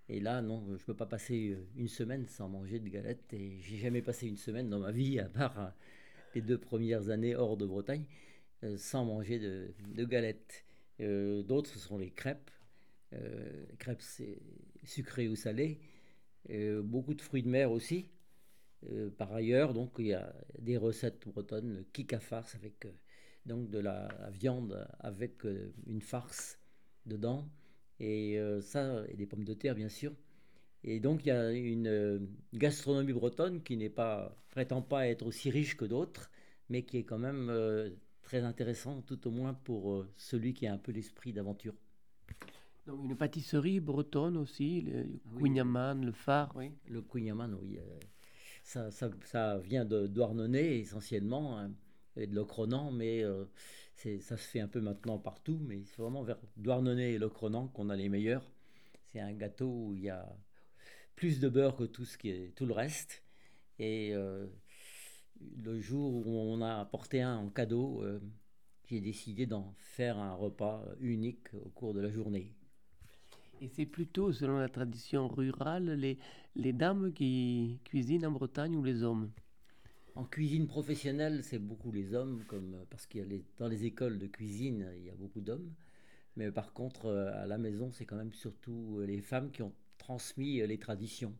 [0.09, 3.33] Et là, non, je ne peux pas passer euh, une semaine sans manger de galettes.
[3.33, 5.71] Et j'ai jamais passé une semaine dans ma vie, à part
[6.35, 8.03] les deux premières années hors de Bretagne,
[8.75, 10.66] sans manger de, de galettes.
[11.01, 12.51] Euh, d'autres, ce sont les crêpes.
[13.13, 14.39] Euh, crêpes, c'est
[14.83, 15.79] sucré ou salé.
[16.49, 18.09] Euh, beaucoup de fruits de mer aussi.
[19.17, 22.87] par ailleurs, donc, il y a des recettes bretonnes, le kika farce avec
[23.45, 25.43] donc de la, viande avec
[25.87, 26.59] une farce
[27.05, 27.49] dedans.
[27.99, 30.13] Et ça, et des pommes de terre, bien sûr.
[30.83, 35.49] Et donc, il y a une gastronomie bretonne qui n'est pas, prétend pas être aussi
[35.49, 36.29] riche que d'autres,
[36.69, 37.49] mais qui est quand même
[38.27, 41.73] très intéressant, tout au moins pour euh, celui qui a un peu l'esprit d'aventure.
[42.85, 45.05] Donc une pâtisserie bretonne aussi, le
[45.39, 45.49] oui.
[46.05, 46.73] le phare, oui.
[46.89, 47.77] Le Quignaman, oui.
[47.77, 47.99] Euh,
[48.63, 51.71] ça, ça, ça, vient de Douarnenez essentiellement, hein,
[52.17, 53.45] et de Locronan, mais euh,
[53.95, 57.89] ça se fait un peu maintenant partout, mais c'est vraiment vers Douarnenez et Locronan qu'on
[57.89, 58.51] a les meilleurs.
[59.05, 60.37] C'est un gâteau où il y a
[61.15, 63.23] plus de beurre que tout, ce qui est, tout le reste.
[63.79, 64.13] Et
[65.63, 68.19] le jour où on a apporté un en cadeau, euh,
[68.89, 72.53] j'ai décidé d'en faire un repas unique au cours de la journée.
[73.59, 76.19] Et c'est plutôt, selon la tradition rurale, les,
[76.55, 79.31] les dames qui cuisinent en Bretagne ou les hommes?
[80.15, 83.85] En cuisine professionnelle, c'est beaucoup les hommes, comme, parce qu'il y a les, dans les
[83.85, 85.73] écoles de cuisine, il y a beaucoup d'hommes.
[86.35, 89.73] Mais par contre, euh, à la maison, c'est quand même surtout les femmes qui ont
[89.97, 91.33] transmis les traditions.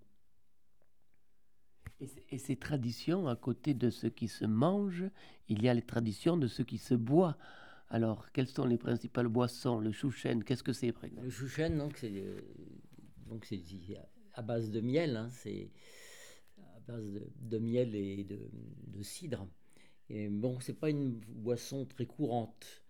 [1.99, 5.03] Et, ces traditions, à côté de ce qui se mange,
[5.49, 7.37] il y a les traditions de ce qui se boit.
[7.89, 9.79] Alors, quelles sont les principales boissons?
[9.79, 12.41] Le chouchen, qu'est-ce que c'est, par Le chouchen, donc, c'est, euh,
[14.33, 15.17] à base de miel.
[15.17, 15.71] Hein, c'est
[16.75, 19.47] à base de, miel et de, cidre.
[20.09, 22.83] Et bon, c'est pas une boisson très courante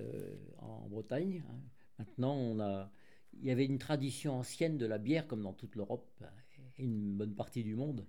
[0.00, 1.44] euh, en Bretagne.
[1.48, 1.60] Hein.
[1.98, 2.90] Maintenant, on a,
[3.40, 6.22] il y avait une tradition ancienne de la bière, comme dans toute l'Europe
[6.78, 8.06] et une bonne partie du monde.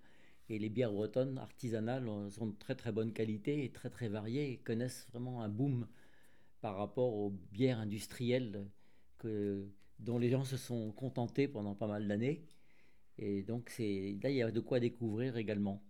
[0.49, 4.51] Et les bières bretonnes artisanales sont de très très bonne qualité et très très variées
[4.51, 5.87] et connaissent vraiment un boom
[6.61, 8.67] par rapport aux bières industrielles
[9.17, 9.67] que,
[9.99, 12.45] dont les gens se sont contentés pendant pas mal d'années.
[13.17, 15.81] Et donc c'est là il y a de quoi découvrir également.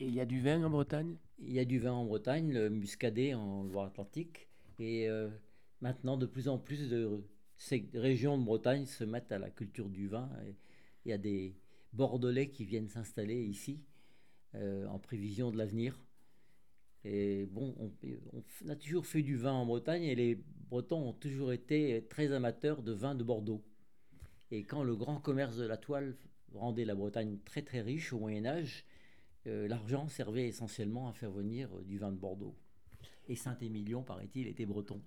[0.00, 1.16] Et il y a du vin en Bretagne?
[1.38, 4.48] Il y a du vin en Bretagne, le muscadet en Loire-Atlantique.
[4.78, 5.28] Et euh,
[5.82, 7.22] maintenant, de plus en plus de
[7.58, 10.30] ces régions de Bretagne se mettent à la culture du vin.
[11.04, 11.54] il y a des,
[11.92, 13.80] bordelais qui viennent s'installer ici
[14.54, 15.98] euh, en prévision de l'avenir.
[17.04, 20.38] Et bon, on, a toujours fait du vin en Bretagne et les
[20.68, 23.62] Bretons ont toujours été très amateurs de vin de Bordeaux.
[24.50, 26.16] Et quand le grand commerce de la toile
[26.52, 28.84] rendait la Bretagne très très riche au Moyen Âge,
[29.46, 32.54] euh, l'argent servait essentiellement à faire venir du vin de Bordeaux.
[33.28, 35.00] Et Saint-Émilion, paraît-il, était breton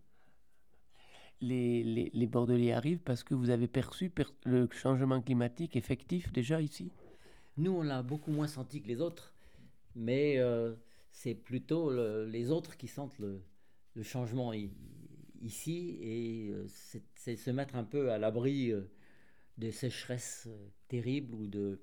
[1.43, 4.11] les, les, Bordelais arrivent parce que vous avez perçu
[4.45, 6.91] le changement climatique effectif déjà ici?
[7.57, 9.33] Nous, on l'a beaucoup moins senti que les autres,
[9.95, 10.73] mais euh,
[11.11, 11.91] c'est plutôt
[12.25, 13.41] les autres qui sentent le,
[14.01, 14.53] changement
[15.43, 16.65] ici et euh,
[17.15, 18.89] c'est se mettre un peu à l'abri euh,
[19.59, 20.49] de sécheresses
[20.87, 21.79] terribles ou de,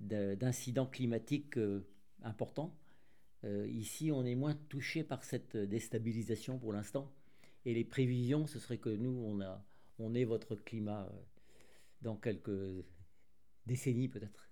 [0.00, 1.58] d'incidents climatiques
[2.22, 2.76] importants.
[3.68, 7.12] ici, on est moins touché par cette déstabilisation pour l'instant.
[7.64, 9.64] Et les prévisions, ce serait que nous, on, a,
[9.98, 11.22] on ait votre climat euh,
[12.02, 12.84] dans quelques
[13.66, 14.48] décennies peut-être.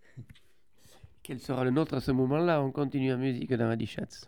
[1.22, 2.62] Quel sera le nôtre à ce moment-là?
[2.62, 4.26] On continue la musique dans Radichatz.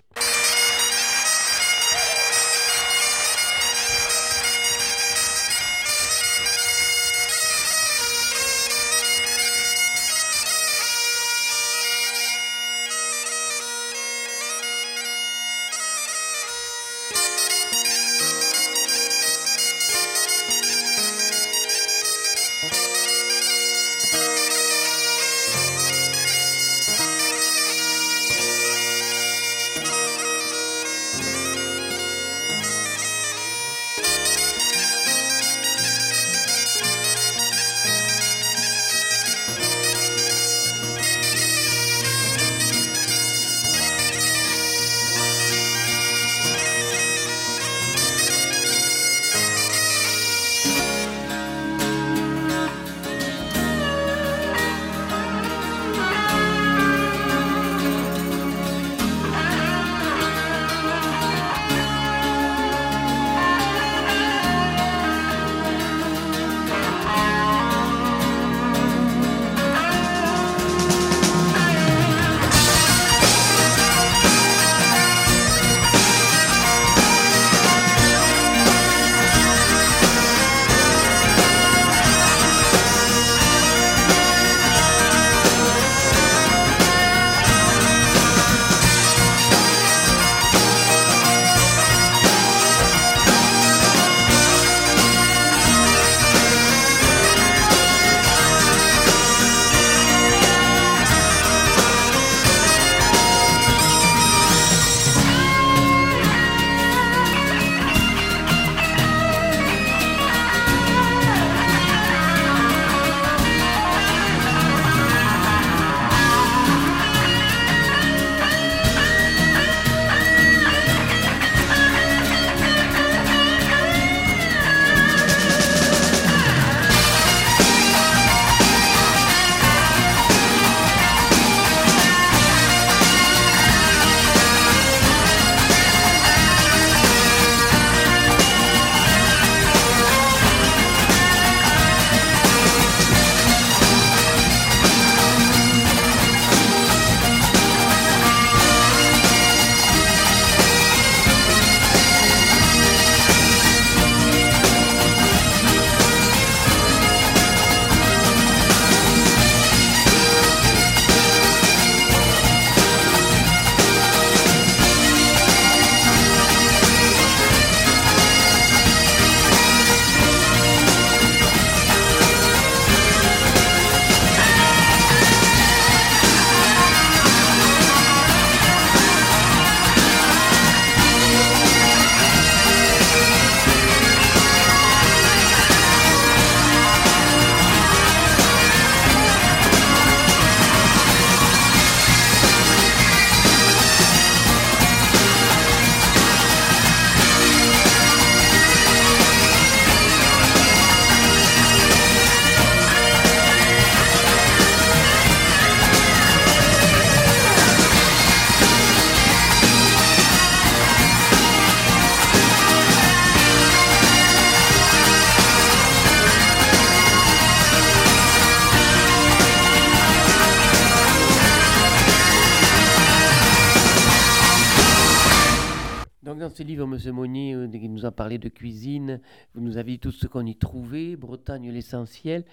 [228.39, 229.21] De cuisine,
[229.55, 232.45] vous nous avez dit tout ce qu'on y trouvait, Bretagne l'essentiel.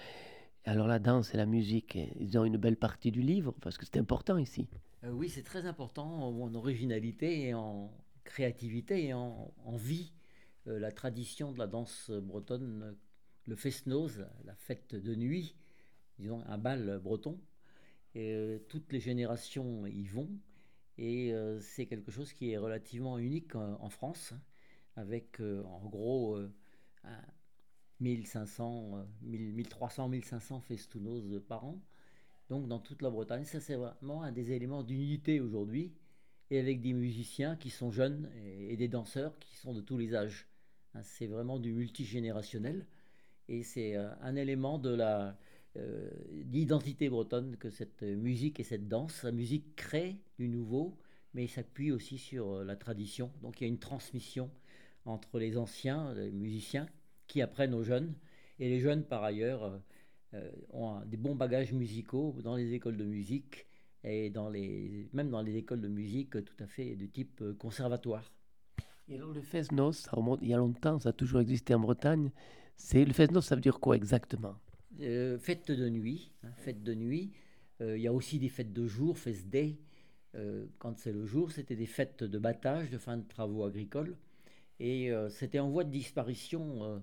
[0.64, 3.84] Alors la danse et la musique, ils ont une belle partie du livre, parce que
[3.84, 4.68] c'est important ici.
[5.04, 7.92] Euh, oui, c'est très important en originalité et en
[8.24, 10.12] créativité et en, vie.
[10.68, 12.96] Euh, la tradition de la danse bretonne,
[13.46, 15.56] le fest-noz, la fête de nuit,
[16.18, 17.40] disons un bal breton,
[18.14, 20.28] et toutes les générations y vont.
[20.98, 24.34] Et euh, c'est quelque chose qui est relativement unique en, France,
[24.96, 26.38] avec euh, en gros
[28.00, 31.80] 1500, 1300, 1500 festounos par an.
[32.50, 35.94] Donc dans toute la Bretagne, ça c'est vraiment un des éléments d'unité aujourd'hui,
[36.50, 40.14] et avec des musiciens qui sont jeunes et, des danseurs qui sont de tous les
[40.14, 40.48] âges.
[40.94, 42.86] Hein, c'est vraiment du multigénérationnel,
[43.48, 45.38] et c'est euh, un élément de la,
[45.78, 46.10] euh,
[46.44, 49.22] d'identité bretonne que cette musique et cette danse.
[49.22, 50.98] La musique crée du nouveau,
[51.32, 53.32] mais s'appuie aussi sur euh, la tradition.
[53.40, 54.50] Donc il y a une transmission
[55.04, 56.86] entre les anciens les musiciens
[57.26, 58.14] qui apprennent aux jeunes,
[58.58, 59.80] et les jeunes par ailleurs
[60.34, 63.66] euh, ont des bons bagages musicaux dans les écoles de musique
[64.04, 68.32] et dans les, même dans les écoles de musique tout à fait de type conservatoire.
[69.08, 71.80] Et alors le Fesnos, ça remonte il y a longtemps, ça a toujours existé en
[71.80, 72.30] Bretagne.
[72.76, 74.56] C'est le Fesnos, ça veut dire quoi exactement?
[75.00, 76.32] Euh, fête de nuit.
[76.42, 77.32] Hein, fête de nuit.
[77.80, 79.78] Euh, il y a aussi des fêtes de jour, fest day.
[80.34, 84.16] Euh, quand c'est le jour, c'était des fêtes de battage, de fin de travaux agricoles.
[84.80, 87.02] Et c'était en voie de disparition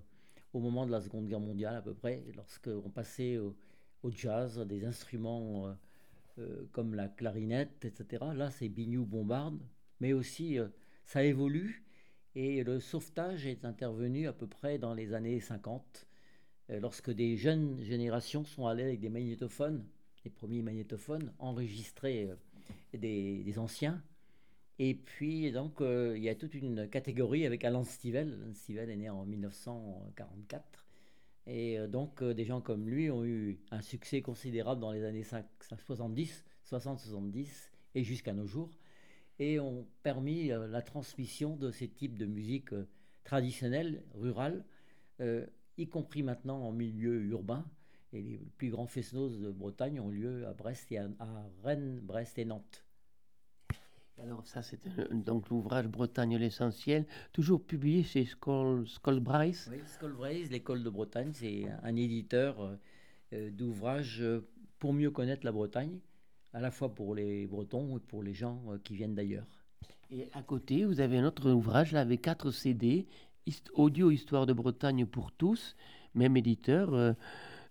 [0.53, 3.55] au moment de la Seconde Guerre mondiale à peu près, lorsqu'on passait au,
[4.11, 5.73] jazz, des instruments
[6.73, 8.25] comme la clarinette, etc.
[8.35, 9.59] Là, c'est bignou bombarde,
[10.01, 10.57] mais aussi
[11.05, 11.85] ça évolue.
[12.35, 16.07] Et le sauvetage est intervenu à peu près dans les années 50
[16.69, 19.85] euh, lorsque des jeunes générations sont allées avec des magnétophones,
[20.23, 24.01] les premiers magnétophones, enregistrer euh, des, anciens.
[24.79, 28.39] Et puis, donc, euh, il y a toute une catégorie avec Alan Stivell.
[28.41, 30.85] Alan Stivell est né en 1944.
[31.47, 36.45] Et donc, des gens comme lui ont eu un succès considérable dans les années 70,
[36.69, 38.69] 60-70 et jusqu'à nos jours.
[39.39, 42.69] Et ont permis la transmission de ces types de musique
[43.23, 44.63] traditionnelle, rurale,
[45.77, 47.65] y compris maintenant en milieu urbain.
[48.13, 52.45] Et les plus grands fesnos de Bretagne ont lieu à Brest à, Rennes, Brest et
[52.45, 52.85] Nantes.
[54.23, 54.79] Alors ça, c'est
[55.13, 59.55] donc l'ouvrage Bretagne l'essentiel, toujours publié chez Skollbreis.
[59.69, 62.75] Oui, Skollbreis, l'école de Bretagne, c'est un éditeur euh,
[63.33, 64.47] euh, d'ouvrages euh,
[64.77, 65.99] pour mieux connaître la Bretagne,
[66.53, 69.47] à la fois pour les Bretons et pour les gens qui viennent d'ailleurs.
[70.11, 73.07] Et à côté, vous avez un autre ouvrage là avec quatre CD
[73.73, 75.75] audio Histoire de Bretagne pour tous,
[76.13, 77.13] même éditeur, euh.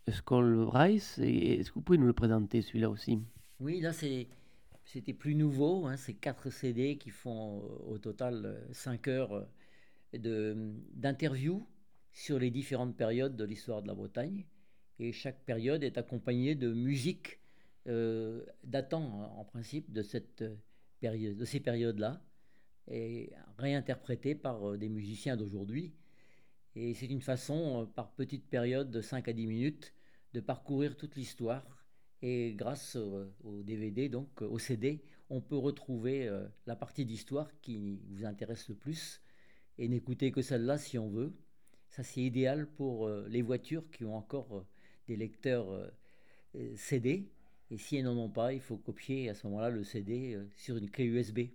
[0.09, 3.19] Est-ce que vous pouvez nous le présenter celui-là aussi?
[3.61, 3.93] Oui, là
[4.89, 9.49] c'était plus nouveau, hein, c'est quatre CD qui font euh, au total 5 euh, heures
[10.13, 11.67] d'interviews
[12.13, 14.47] sur les différentes périodes de l'histoire de la Bretagne.
[14.99, 17.39] Et chaque période est accompagnée de musique
[18.65, 20.45] datant en principe de, cette
[21.01, 22.21] période, de ces périodes-là
[22.91, 25.93] et réinterprété par euh, des musiciens d'aujourd'hui.
[26.75, 29.95] Et c'est une façon, euh, par petites périodes de 5 à 10 minutes,
[30.35, 31.78] de parcourir toute l'histoire.
[32.23, 38.01] Et grâce au, DVD, donc au CD, on peut retrouver euh, la partie d'histoire qui
[38.09, 39.21] vous intéresse le plus
[39.79, 41.33] et n'écouter que celle-là si on veut.
[41.91, 44.67] Ça, c'est idéal pour les voitures qui ont encore
[45.07, 45.91] des lecteurs
[46.77, 47.31] CD.
[47.71, 50.77] Et si elles n'en ont pas, il faut copier à ce moment-là le CD sur
[50.77, 51.49] une clé USB.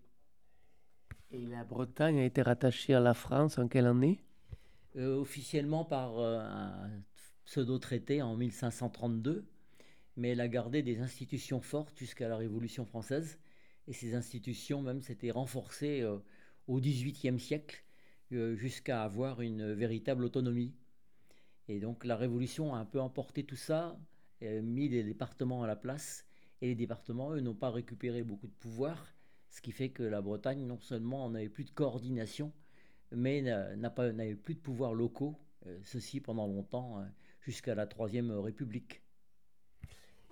[1.33, 4.23] Et la Bretagne a été rattachée à la France en quelle année?
[4.95, 6.91] Euh, Officiellement par euh, un
[7.45, 9.43] pseudo-traité en 1532,
[10.17, 13.39] mais elle a gardé des institutions fortes jusqu'à la Révolution française.
[13.87, 16.17] Et ces institutions même s'étaient renforcées euh,
[16.67, 17.83] au XVIIIe siècle
[18.31, 20.73] jusqu'à avoir une véritable autonomie.
[21.67, 23.95] Et donc la Révolution a un peu emporté tout ça,
[24.41, 26.25] mis les départements à la place,
[26.63, 29.13] et les départements, eux, n'ont pas récupéré beaucoup de pouvoir,
[29.49, 32.51] ce qui fait que la Bretagne, non seulement n'avait plus de coordination,
[33.11, 35.37] mais n'avait plus de pouvoirs locaux,
[35.67, 37.03] euh, ceci pendant longtemps, euh,
[37.41, 39.02] jusqu'à la Troisième République.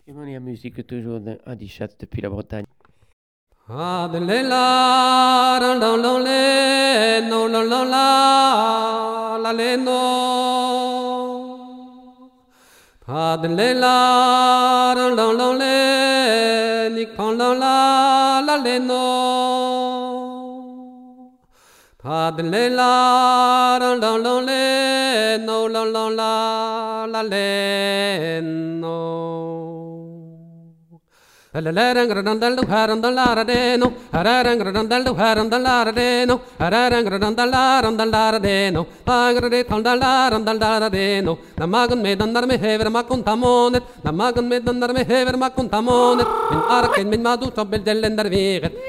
[0.07, 2.65] Et mon musique toujours d'Adichat depuis la Bretagne.
[31.53, 31.67] Namagan
[42.01, 43.03] me dandar me hever me
[44.93, 45.35] me hever.
[46.95, 47.51] Min min madu.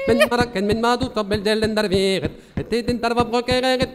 [0.07, 1.07] Min min madu
[3.03, 3.93] tarva brokeret,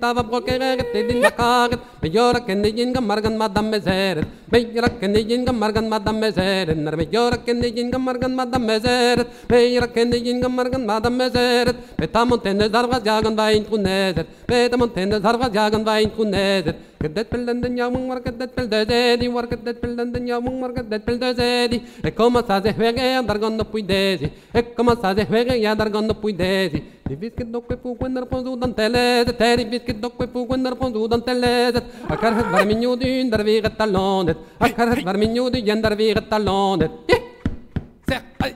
[0.00, 0.84] tarva brokeret,
[5.88, 13.64] madam yorakendigin gamargan madam mezeret me yorakendigin gamargan madam mezeret be tamonten zarvaz yagan vayn
[13.64, 18.68] kunezet be tamonten zarvaz yagan vayn kunezet Kaddet pel dan den yamung war kaddet pel
[18.68, 22.42] de di war kaddet pel dan den yamung war kaddet pel de di E koma
[22.46, 25.90] sa ze hwege ya dar gondo pui dezi E koma sa ze hwege ya dar
[25.90, 30.16] gondo pui dezi Di bisket dok pe pu gwender ponzu dan telezet Teri bisket dok
[30.16, 34.88] pe pu gwender ponzu dan telezet Akar het var minyo du yendar viget talondet Akar
[34.88, 37.22] het var minyo du yendar viget talondet Yeah!
[38.08, 38.22] Zeg!
[38.40, 38.54] Ay!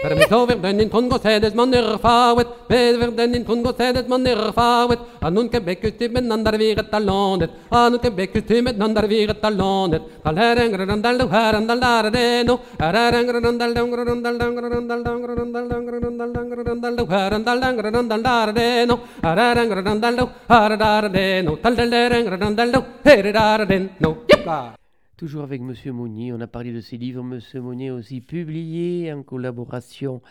[0.00, 5.98] Permiso verbrennen von Gosedes man erfahret, Bed verbrennen von Gosedes man erfahret, An nun gebekust
[5.98, 12.60] miteinander wäre talonet, An nun gebekust miteinander wäre talonet, Talherren grandal du herren dal dareno,
[12.78, 17.60] Herren grandal du grandal du grandal du grandal du grandal du grandal du herren dal
[17.60, 24.77] grandal dareno, Herren grandal du har dareno, Talherren grandal du her dareno, Yippa!
[25.18, 27.24] Toujours avec Monsieur Monnier, on a parlé de ses livres.
[27.24, 30.22] Monsieur Monnier a aussi publié en collaboration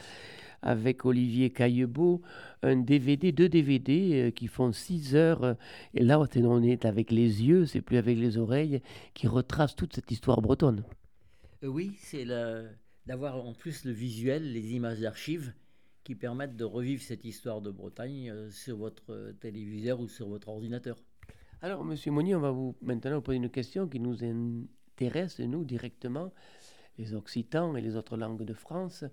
[0.62, 2.22] avec Olivier Caillebeau
[2.64, 5.44] un DVD, deux DVD euh, qui font six heures.
[5.44, 5.54] euh,
[5.94, 8.82] Et là, on est avec les yeux, c'est plus avec les oreilles,
[9.14, 10.86] qui retracent toute cette histoire bretonne.
[11.66, 12.24] Euh, oui, c'est
[13.06, 15.52] d'avoir en plus le visuel, les images d'archives
[16.06, 20.48] qui permettent de revivre cette histoire de Bretagne euh, sur votre téléviseur ou sur votre
[20.48, 20.96] ordinateur.
[21.62, 24.24] Alors, Monsieur Monnier, on va vous maintenant vous poser une question qui nous
[24.98, 26.32] intéresse, nous, directement,
[26.98, 29.04] les Occitans et les autres langues de France.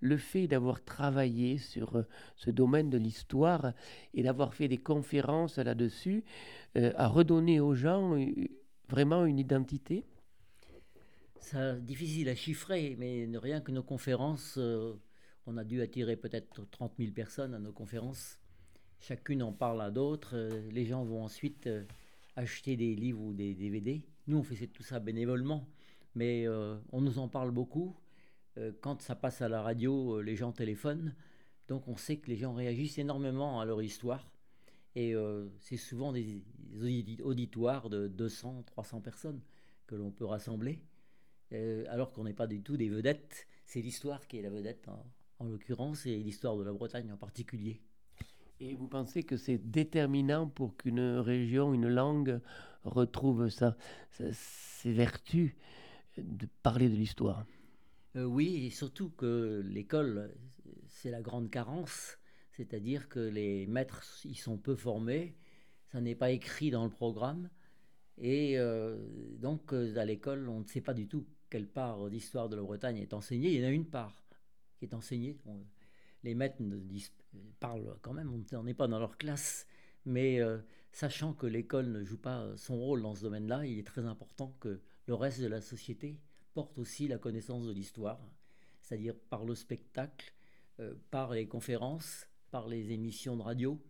[0.00, 3.72] Le fait d'avoir travaillé sur euh, ce domaine de l'histoire
[4.12, 6.24] et d'avoir fait des conférences là-dessus
[6.76, 8.26] euh, a redonné aux gens euh,
[8.88, 10.04] vraiment une identité
[11.38, 14.58] C'est difficile à chiffrer, mais rien que nos conférences,
[15.46, 18.38] on a dû attirer peut-être 30 000 personnes à nos conférences.
[19.00, 20.36] Chacune en parle à d'autres.
[20.70, 21.68] les gens vont ensuite
[22.36, 24.02] acheter des livres ou des DVD.
[24.26, 25.66] Nous, on fait tout ça bénévolement,
[26.14, 27.96] mais euh, on nous en parle beaucoup.
[28.58, 31.14] Euh, quand ça passe à la radio, euh, les gens téléphonent.
[31.68, 34.30] Donc on sait que les gens réagissent énormément à leur histoire.
[34.96, 35.14] Et
[35.60, 36.42] c'est souvent des
[36.82, 39.40] audi- auditoires de 200, 300 personnes
[39.86, 40.80] que l'on peut rassembler.
[41.88, 43.46] Alors qu'on n'est pas du tout des vedettes.
[43.66, 45.06] C'est l'histoire qui est la vedette en,
[45.38, 47.80] en l'occurrence et l'histoire de la Bretagne en particulier.
[48.60, 52.40] Et vous pensez que c'est déterminant pour qu'une région, une langue
[52.84, 53.76] retrouve sa-
[54.12, 55.54] sa- ses vertus
[56.18, 57.46] de parler de l'histoire?
[58.16, 60.34] Euh, oui, et surtout que l'école,
[60.88, 62.18] c'est la grande carence,
[62.52, 65.36] c'est-à-dire que les maîtres, ils sont peu formés,
[65.92, 67.48] ça n'est pas écrit dans le programme,
[68.18, 68.98] et euh,
[69.38, 72.62] donc euh, à l'école, on ne sait pas du tout quelle part d'histoire de la
[72.62, 73.50] Bretagne est enseignée.
[73.54, 74.24] Il y en a une part
[74.78, 75.38] qui est enseignée.
[76.24, 77.12] Les maîtres ne disent-
[77.58, 79.66] parlent quand même, on n'est pas dans leur classe,
[80.04, 80.58] mais euh,
[80.92, 84.54] sachant que l'école ne joue pas son rôle dans ce domaine-là, il est très important
[84.60, 86.20] que le reste de la société
[86.54, 88.20] porte aussi la connaissance de l'histoire,
[88.82, 90.32] c'est-à-dire par le spectacle,
[90.80, 93.80] euh, par les conférences, par les émissions de radio.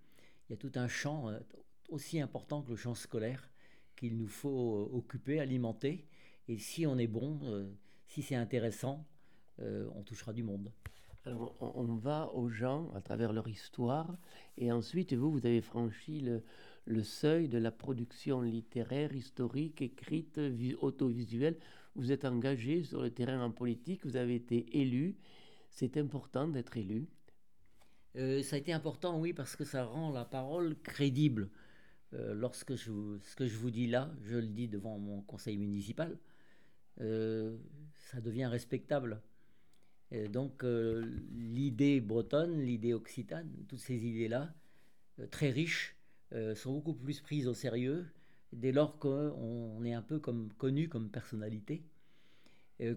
[0.49, 1.39] Il y a tout un champ euh,
[1.89, 3.51] aussi important que le champ scolaire
[4.01, 6.07] qu'il nous faut euh, occuper, alimenter.
[6.49, 7.71] Et si on est bon, euh,
[8.07, 9.07] si c'est intéressant,
[9.61, 10.73] euh, on touchera du monde.
[11.27, 14.17] Alors, on, va aux gens à travers leur histoire,
[14.57, 16.21] et ensuite, vous, vous avez franchi
[16.87, 21.59] le, seuil de la production littéraire, historique, écrite, vi- audiovisuelle.
[21.95, 25.17] Vous êtes engagé sur le terrain en politique, vous avez été élu.
[25.69, 27.07] C'est important d'être élu.
[28.17, 31.51] Euh, ça a été important, oui, parce que ça rend la parole crédible.
[32.15, 35.59] Euh, lorsque je, ce que je vous dis là, je le dis devant mon conseil
[35.59, 36.19] municipal,
[37.01, 37.57] euh,
[37.95, 39.23] ça devient respectable.
[40.13, 44.53] Donc euh, l'idée bretonne, l'idée occitane, toutes ces idées-là,
[45.21, 45.97] euh, très riches,
[46.33, 48.07] euh, sont beaucoup plus prises au sérieux
[48.53, 51.85] dès lors qu'on est un peu connu comme personnalité,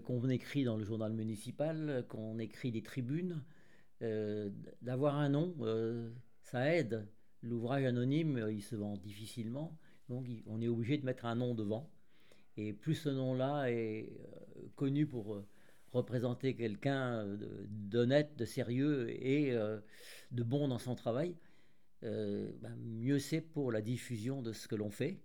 [0.04, 3.40] qu'on écrit dans le journal municipal, qu'on écrit des tribunes.
[4.82, 5.54] D'avoir un nom,
[6.42, 7.06] ça aide.
[7.42, 11.88] L'ouvrage anonyme, il se vend difficilement, donc on est obligé de mettre un nom devant.
[12.56, 14.10] Et plus ce nom-là est
[14.74, 15.44] connu pour
[15.94, 17.24] représenter quelqu'un
[17.68, 19.78] d'honnête, de sérieux et euh,
[20.32, 21.36] de bon dans son travail,
[22.02, 25.20] euh, ben, mieux c'est pour la diffusion de ce que l'on fait.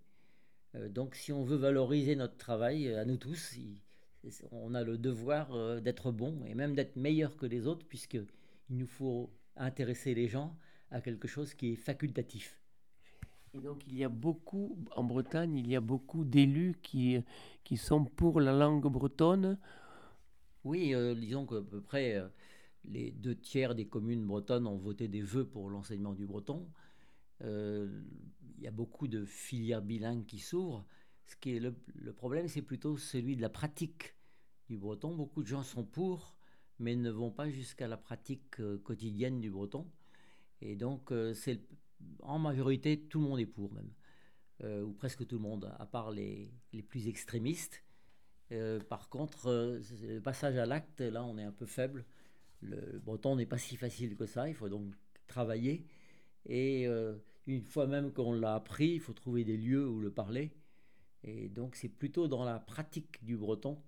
[0.75, 3.57] Euh, donc si on veut valoriser notre travail, à nous tous,
[4.51, 8.25] on a le devoir d'être bon et même d'être meilleur que les autres, puisqu'il
[8.69, 10.55] nous faut intéresser les gens
[10.91, 12.59] à quelque chose qui est facultatif.
[13.53, 17.17] Et donc il y a beaucoup, en Bretagne, il y a beaucoup d'élus qui,
[17.63, 19.57] qui sont pour la langue bretonne.
[20.65, 22.27] Oui, euh, disons qu'à peu près euh,
[22.85, 26.69] les deux tiers des communes bretonnes ont voté des vœux pour l'enseignement du breton.
[27.41, 28.01] Euh,
[28.57, 30.85] il y a beaucoup de filières bilingues qui s'ouvrent.
[31.25, 34.15] Ce qui est le, problème, c'est plutôt celui de la pratique
[34.67, 35.15] du breton.
[35.15, 36.35] Beaucoup de gens sont pour,
[36.79, 39.87] mais ne vont pas jusqu'à la pratique quotidienne du breton.
[40.61, 41.61] Et donc, c'est
[42.21, 43.91] en majorité, tout le monde est pour même,
[44.83, 46.51] ou presque tout le monde, à part les
[46.87, 47.83] plus extrémistes.
[48.51, 52.05] Euh, par contre, euh, le passage à l'acte, là, on est un peu faible.
[52.61, 54.93] Le breton n'est pas si facile que ça, il faut donc
[55.27, 55.85] travailler.
[56.47, 60.11] Et euh, une fois même qu'on l'a appris, il faut trouver des lieux où le
[60.11, 60.51] parler.
[61.23, 63.81] Et donc, c'est plutôt dans la pratique du breton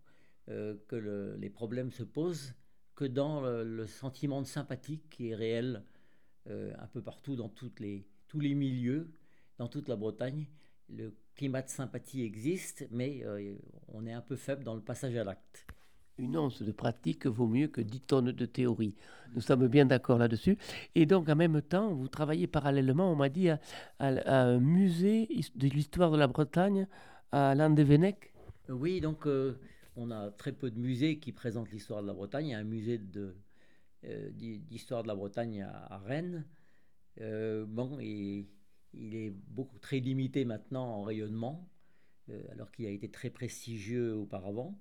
[0.48, 2.54] que le- les problèmes se posent
[2.96, 5.84] que dans le, sentiment de sympathie qui est réel
[6.48, 9.12] un peu partout dans les, tous les milieux,
[9.60, 10.48] dans toute la Bretagne.
[11.36, 13.56] Climat de sympathie existe, mais euh,
[13.90, 15.68] on est un peu faible dans le passage à l'acte.
[16.18, 18.96] Une once de pratique vaut mieux que 10 tonnes de théorie.
[19.34, 20.58] Nous sommes bien d'accord là-dessus.
[20.96, 23.60] Et donc, en même temps, vous travaillez parallèlement, on m'a dit, à,
[24.00, 26.88] à- à un musée de l'histoire de la Bretagne
[27.32, 28.34] à Landévennec.
[28.70, 29.60] Oui, donc euh,
[29.96, 32.48] on a très peu de musées qui présentent l'histoire de la Bretagne.
[32.48, 33.36] Il y a un musée de,
[34.06, 36.46] euh, d'histoire de la Bretagne à, à Rennes.
[37.22, 38.48] Euh, bon, et
[38.94, 41.68] il est beaucoup très limité maintenant en rayonnement,
[42.30, 44.80] euh, alors qu'il a été très prestigieux auparavant.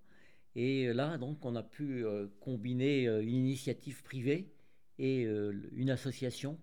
[0.57, 4.53] Et euh, là, donc, on a pu euh, combiner une initiative privée
[4.99, 6.59] et une association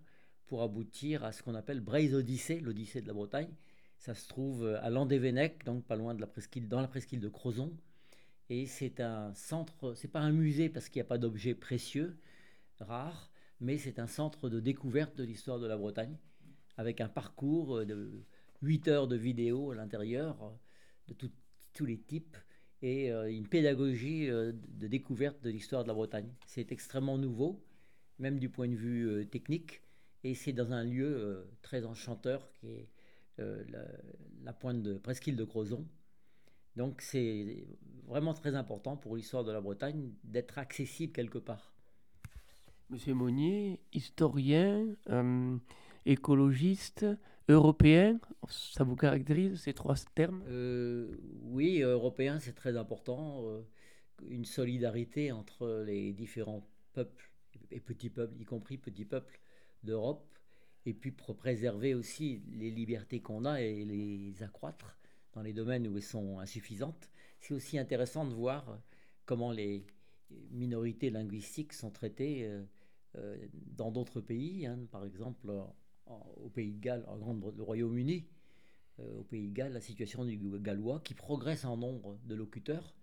[0.46, 3.50] pour aboutir à ce qu'on appelle Braise Odyssée, l'Odyssée de la Bretagne.
[3.98, 7.30] Ça se trouve à Landévennec, donc pas loin de la presqu'île, dans la presqu'île de
[7.30, 7.76] Crozon.
[8.52, 12.20] Et c'est un centre, c'est pas un musée parce qu'il n'y a pas d'objets précieux,
[12.80, 16.16] rares, mais c'est un centre de découverte de l'histoire de la Bretagne,
[16.78, 18.24] avec un parcours euh, de
[18.62, 21.30] 8 heures de vidéos à l'intérieur, euh, de
[21.74, 22.38] tous les types,
[22.82, 26.32] et euh, une pédagogie de découverte de l'histoire de la Bretagne.
[26.46, 27.64] C'est extrêmement nouveau,
[28.20, 29.82] même du point de vue technique,
[30.24, 32.90] et c'est dans un lieu très enchanteur qui est
[33.38, 33.86] la,
[34.44, 35.88] la pointe de presqu'île de Crozon.
[36.76, 37.68] Donc c'est
[38.08, 41.72] vraiment très important pour l'histoire de la Bretagne d'être accessible quelque part.
[42.90, 44.88] Monsieur Monnier, historien,
[46.08, 47.06] écologiste,
[47.50, 50.44] européen, ça vous caractérise ces trois termes?
[50.48, 53.44] Euh, oui, européen, c'est très important.
[53.46, 53.62] euh,
[54.28, 57.30] une solidarité entre les différents peuples
[57.72, 59.40] et petits peuples, y compris petits peuples
[59.84, 60.28] d'Europe,
[60.86, 64.98] et puis pour préserver aussi les libertés qu'on a et les accroître
[65.34, 67.10] dans les domaines où elles sont insuffisantes.
[67.40, 68.80] C'est aussi intéressant de voir
[69.26, 69.86] comment les
[70.52, 72.50] minorités linguistiques sont traitées
[73.16, 73.38] euh,
[73.76, 75.52] dans d'autres pays, hein, par exemple
[76.44, 78.26] au Pays de Galles, en Royaume-Uni
[79.00, 82.96] euh, au Pays de Galles, la situation du gallois, qui progresse en nombre de locuteurs,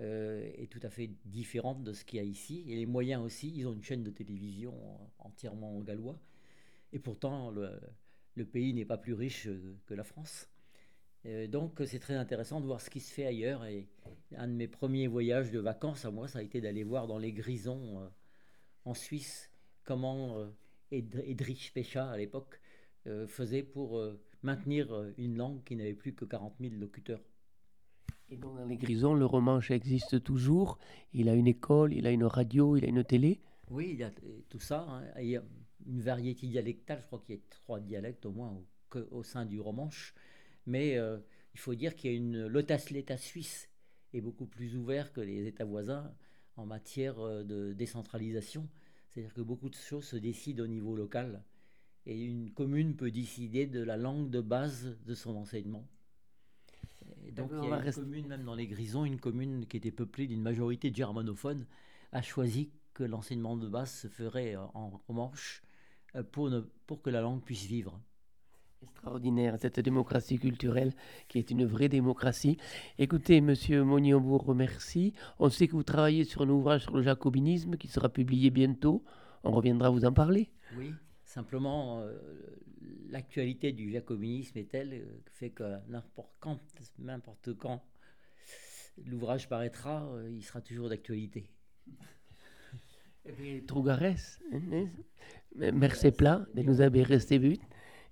[0.00, 2.64] euh, est tout à fait différente de ce qu'il y a ici.
[2.68, 4.74] Et les moyens aussi, ils ont une chaîne de télévision
[5.18, 6.18] entièrement en gallois.
[6.92, 9.48] Et pourtant, le, pays n'est pas plus riche
[9.86, 10.48] que la France.
[11.24, 13.64] Euh, donc, c'est très intéressant de voir ce qui se fait ailleurs.
[13.64, 13.88] Et
[14.36, 17.18] un de mes premiers voyages de vacances à moi, ça a été d'aller voir dans
[17.18, 18.10] les Grisons,
[18.84, 19.50] en Suisse,
[19.84, 20.46] comment
[20.92, 22.60] Edrich Pecha, à l'époque,
[23.06, 27.22] euh, faisait pour euh, maintenir euh, une langue qui n'avait plus que 40 000 locuteurs.
[28.30, 30.78] Et donc dans les Grisons, le romanche existe toujours.
[31.12, 33.40] Il a une école, il a une radio, il a une télé.
[33.70, 34.10] Oui, il y a
[34.48, 34.86] tout ça.
[34.88, 35.04] hein.
[35.20, 35.42] Il y a
[35.86, 38.56] une variété dialectale, je crois qu'il y a trois dialectes au moins
[39.10, 40.14] au, sein du romanche.
[40.66, 41.18] Mais euh,
[41.54, 43.68] il faut dire qu'il y a une l'État l'État suisse
[44.14, 46.14] est beaucoup plus ouvert que les États voisins
[46.56, 48.68] en matière de décentralisation.
[49.14, 51.44] C'est-à-dire que beaucoup de choses se décident au niveau local.
[52.06, 55.88] Et une commune peut décider de la langue de base de son enseignement.
[57.24, 59.90] Et donc il y a une commune, même dans les Grisons, une commune qui était
[59.92, 61.66] peuplée d'une majorité de germanophones,
[62.12, 65.62] a choisi que l'enseignement de base se ferait en romanche
[66.16, 68.00] euh, pour, ne- pour que la langue puisse vivre.
[68.82, 70.92] Extraordinaire, cette démocratie culturelle
[71.28, 72.56] qui est une vraie démocratie.
[72.98, 75.12] Écoutez, Monsieur Monnier, on vous remercie.
[75.38, 79.04] On sait que vous travaillez sur un ouvrage sur le jacobinisme qui sera publié bientôt.
[79.44, 80.50] On reviendra vous en parler.
[80.76, 80.92] Oui,
[81.24, 82.18] simplement, euh,
[83.10, 86.58] l'actualité du jacobinisme est telle euh, que fait que n'importe quand,
[86.98, 87.84] n'importe quand
[89.06, 91.48] l'ouvrage paraîtra, euh, il sera toujours d'actualité.
[93.68, 94.02] Trugares,
[94.52, 95.70] hein, hein.
[95.72, 97.60] merci plat de nous avoir resté but.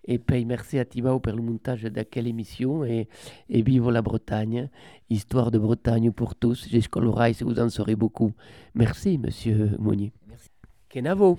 [0.05, 3.09] Et puis merci à Thibaut pour le montage de quelle émission et,
[3.49, 4.69] et vive la Bretagne,
[5.09, 6.67] histoire de Bretagne pour tous.
[6.71, 8.33] J'espère que vous en saurez beaucoup.
[8.75, 10.13] Merci, monsieur Mounier.
[10.29, 10.49] Merci.
[10.89, 11.39] Kenavo.